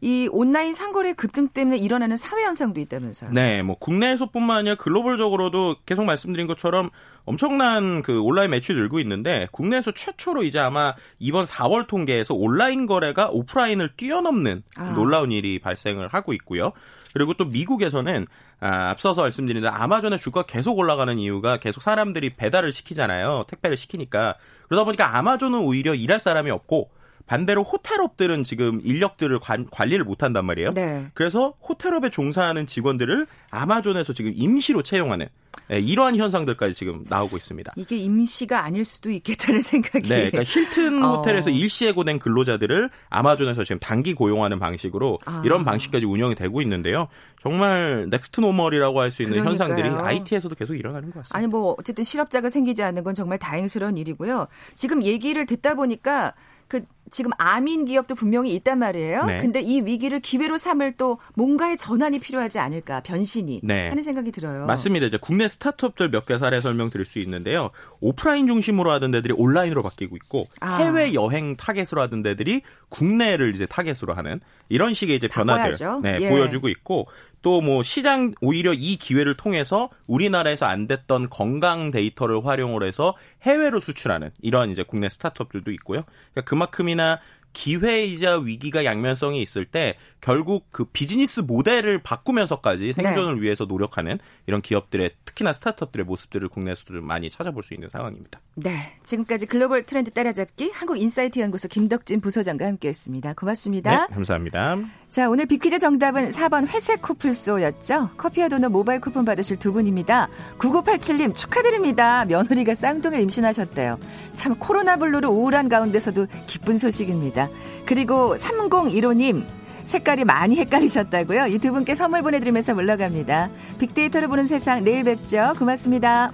이 0.00 0.28
온라인 0.30 0.74
상거래 0.74 1.14
급증 1.14 1.48
때문에 1.48 1.78
일어나는 1.78 2.16
사회 2.16 2.44
현상도 2.44 2.80
있다면서요. 2.80 3.30
네, 3.32 3.62
뭐 3.62 3.76
국내에서뿐만 3.78 4.58
아니라 4.58 4.74
글로벌적으로도 4.76 5.76
계속 5.86 6.04
말씀드린 6.04 6.46
것처럼 6.46 6.90
엄청난 7.24 8.02
그 8.02 8.20
온라인 8.20 8.50
매출이 8.50 8.78
늘고 8.78 9.00
있는데 9.00 9.48
국내에서 9.52 9.92
최초로 9.92 10.44
이제 10.44 10.58
아마 10.58 10.94
이번 11.18 11.44
4월 11.44 11.86
통계에서 11.86 12.34
온라인 12.34 12.86
거래가 12.86 13.30
오프라인을 13.30 13.96
뛰어넘는 13.96 14.62
아. 14.76 14.92
놀라운 14.94 15.32
일이 15.32 15.58
발생을 15.58 16.08
하고 16.08 16.32
있고요. 16.34 16.72
그리고 17.12 17.32
또 17.34 17.46
미국에서는 17.46 18.26
아, 18.60 18.90
앞서서 18.90 19.22
말씀드린 19.22 19.66
아마존의 19.66 20.18
주가가 20.18 20.46
계속 20.46 20.78
올라가는 20.78 21.18
이유가 21.18 21.56
계속 21.58 21.82
사람들이 21.82 22.36
배달을 22.36 22.72
시키잖아요. 22.72 23.44
택배를 23.48 23.76
시키니까. 23.76 24.36
그러다 24.68 24.84
보니까 24.84 25.16
아마존은 25.16 25.58
오히려 25.60 25.94
일할 25.94 26.20
사람이 26.20 26.50
없고 26.50 26.90
반대로 27.26 27.62
호텔업들은 27.64 28.44
지금 28.44 28.80
인력들을 28.84 29.38
관, 29.40 29.66
관리를 29.70 30.04
못한단 30.04 30.44
말이에요. 30.46 30.70
네. 30.70 31.06
그래서 31.14 31.54
호텔업에 31.68 32.10
종사하는 32.10 32.66
직원들을 32.66 33.26
아마존에서 33.50 34.12
지금 34.12 34.32
임시로 34.34 34.82
채용하는 34.82 35.26
예, 35.72 35.78
이러한 35.80 36.14
현상들까지 36.16 36.74
지금 36.74 37.04
나오고 37.08 37.36
있습니다. 37.36 37.72
이게 37.76 37.96
임시가 37.96 38.62
아닐 38.62 38.84
수도 38.84 39.10
있겠다는 39.10 39.60
생각이. 39.62 40.08
네, 40.08 40.30
그러니까 40.30 40.44
힐튼 40.44 41.02
어. 41.02 41.16
호텔에서 41.16 41.50
일시해고된 41.50 42.20
근로자들을 42.20 42.90
아마존에서 43.08 43.64
지금 43.64 43.80
단기 43.80 44.14
고용하는 44.14 44.60
방식으로 44.60 45.18
아. 45.24 45.42
이런 45.44 45.64
방식까지 45.64 46.04
운영이 46.04 46.36
되고 46.36 46.62
있는데요. 46.62 47.08
정말 47.42 48.06
next 48.10 48.40
normal이라고 48.40 49.00
할 49.00 49.10
수 49.10 49.22
있는 49.22 49.42
그러니까요. 49.42 49.68
현상들이 49.68 50.04
IT에서도 50.04 50.54
계속 50.54 50.74
일어나는 50.76 51.08
것 51.10 51.20
같습니다. 51.20 51.36
아니 51.36 51.46
뭐 51.48 51.74
어쨌든 51.78 52.04
실업자가 52.04 52.48
생기지 52.48 52.82
않는 52.84 53.02
건 53.02 53.14
정말 53.14 53.38
다행스러운 53.38 53.96
일이고요. 53.96 54.46
지금 54.74 55.02
얘기를 55.02 55.46
듣다 55.46 55.74
보니까 55.74 56.34
그 56.68 56.84
지금 57.08 57.30
암인 57.38 57.84
기업도 57.84 58.16
분명히 58.16 58.52
있단 58.54 58.80
말이에요. 58.80 59.26
네. 59.26 59.40
근데 59.40 59.60
이 59.60 59.80
위기를 59.80 60.18
기회로 60.18 60.56
삼을 60.56 60.96
또 60.96 61.18
뭔가의 61.34 61.76
전환이 61.76 62.18
필요하지 62.18 62.58
않을까 62.58 63.00
변신이 63.00 63.60
네. 63.62 63.88
하는 63.88 64.02
생각이 64.02 64.32
들어요. 64.32 64.66
맞습니다. 64.66 65.06
이제 65.06 65.16
국내 65.20 65.48
스타트업들 65.48 66.10
몇 66.10 66.26
개 66.26 66.36
사례 66.38 66.60
설명드릴 66.60 67.06
수 67.06 67.20
있는데요. 67.20 67.70
오프라인 68.00 68.48
중심으로 68.48 68.90
하던 68.90 69.12
데들이 69.12 69.32
온라인으로 69.36 69.84
바뀌고 69.84 70.16
있고 70.16 70.48
아. 70.58 70.78
해외 70.78 71.14
여행 71.14 71.56
타겟으로 71.56 72.02
하던 72.02 72.22
데들이 72.24 72.62
국내를 72.88 73.54
이제 73.54 73.66
타겟으로 73.66 74.14
하는 74.14 74.40
이런 74.68 74.92
식의 74.92 75.14
이제 75.14 75.28
변화들. 75.28 75.74
네, 76.02 76.18
예. 76.22 76.28
보여주고 76.28 76.68
있고 76.68 77.06
또 77.42 77.60
뭐 77.60 77.82
시장 77.82 78.32
오히려 78.40 78.72
이 78.72 78.96
기회를 78.96 79.36
통해서 79.36 79.88
우리나라에서 80.06 80.66
안 80.66 80.86
됐던 80.86 81.30
건강 81.30 81.90
데이터를 81.90 82.44
활용을 82.44 82.86
해서 82.86 83.14
해외로 83.42 83.80
수출하는 83.80 84.30
이런 84.42 84.70
이제 84.70 84.82
국내 84.82 85.08
스타트업들도 85.08 85.70
있고요. 85.72 86.02
그러니까 86.32 86.42
그만큼이나 86.42 87.18
기회이자 87.56 88.40
위기가 88.40 88.84
양면성이 88.84 89.40
있을 89.40 89.64
때 89.64 89.96
결국 90.20 90.66
그 90.70 90.84
비즈니스 90.84 91.40
모델을 91.40 92.02
바꾸면서까지 92.02 92.92
생존을 92.92 93.40
위해서 93.40 93.64
노력하는 93.64 94.18
이런 94.46 94.60
기업들의 94.60 95.12
특히나 95.24 95.54
스타트업들의 95.54 96.04
모습들을 96.04 96.50
국내에서도 96.50 96.92
좀 96.92 97.06
많이 97.06 97.30
찾아볼 97.30 97.62
수 97.62 97.72
있는 97.72 97.88
상황입니다. 97.88 98.40
네, 98.56 98.76
지금까지 99.04 99.46
글로벌 99.46 99.86
트렌드 99.86 100.10
따라잡기 100.10 100.70
한국인사이트 100.70 101.40
연구소 101.40 101.68
김덕진 101.68 102.20
부소장과 102.20 102.66
함께했습니다. 102.66 103.32
고맙습니다. 103.32 104.06
네, 104.06 104.14
감사합니다. 104.14 104.76
자, 105.16 105.30
오늘 105.30 105.46
빅퀴즈 105.46 105.78
정답은 105.78 106.28
4번 106.28 106.68
회색 106.68 107.00
코뿔소였죠. 107.00 108.10
커피와 108.18 108.48
도넛 108.48 108.70
모바일 108.70 109.00
쿠폰 109.00 109.24
받으실 109.24 109.56
두 109.56 109.72
분입니다. 109.72 110.28
9987님 110.58 111.34
축하드립니다. 111.34 112.26
며느리가 112.26 112.74
쌍둥이를 112.74 113.22
임신하셨대요. 113.22 113.98
참 114.34 114.56
코로나 114.56 114.96
blue로 114.96 115.30
우울한 115.30 115.70
가운데서도 115.70 116.26
기쁜 116.46 116.76
소식입니다. 116.76 117.48
그리고 117.86 118.34
3015님 118.36 119.42
색깔이 119.84 120.24
많이 120.26 120.56
헷갈리셨다고요. 120.56 121.46
이 121.46 121.58
두 121.60 121.72
분께 121.72 121.94
선물 121.94 122.20
보내드리면서 122.20 122.74
물러갑니다. 122.74 123.48
빅데이터를 123.78 124.28
보는 124.28 124.44
세상 124.44 124.84
내일 124.84 125.04
뵙죠. 125.04 125.54
고맙습니다. 125.58 126.30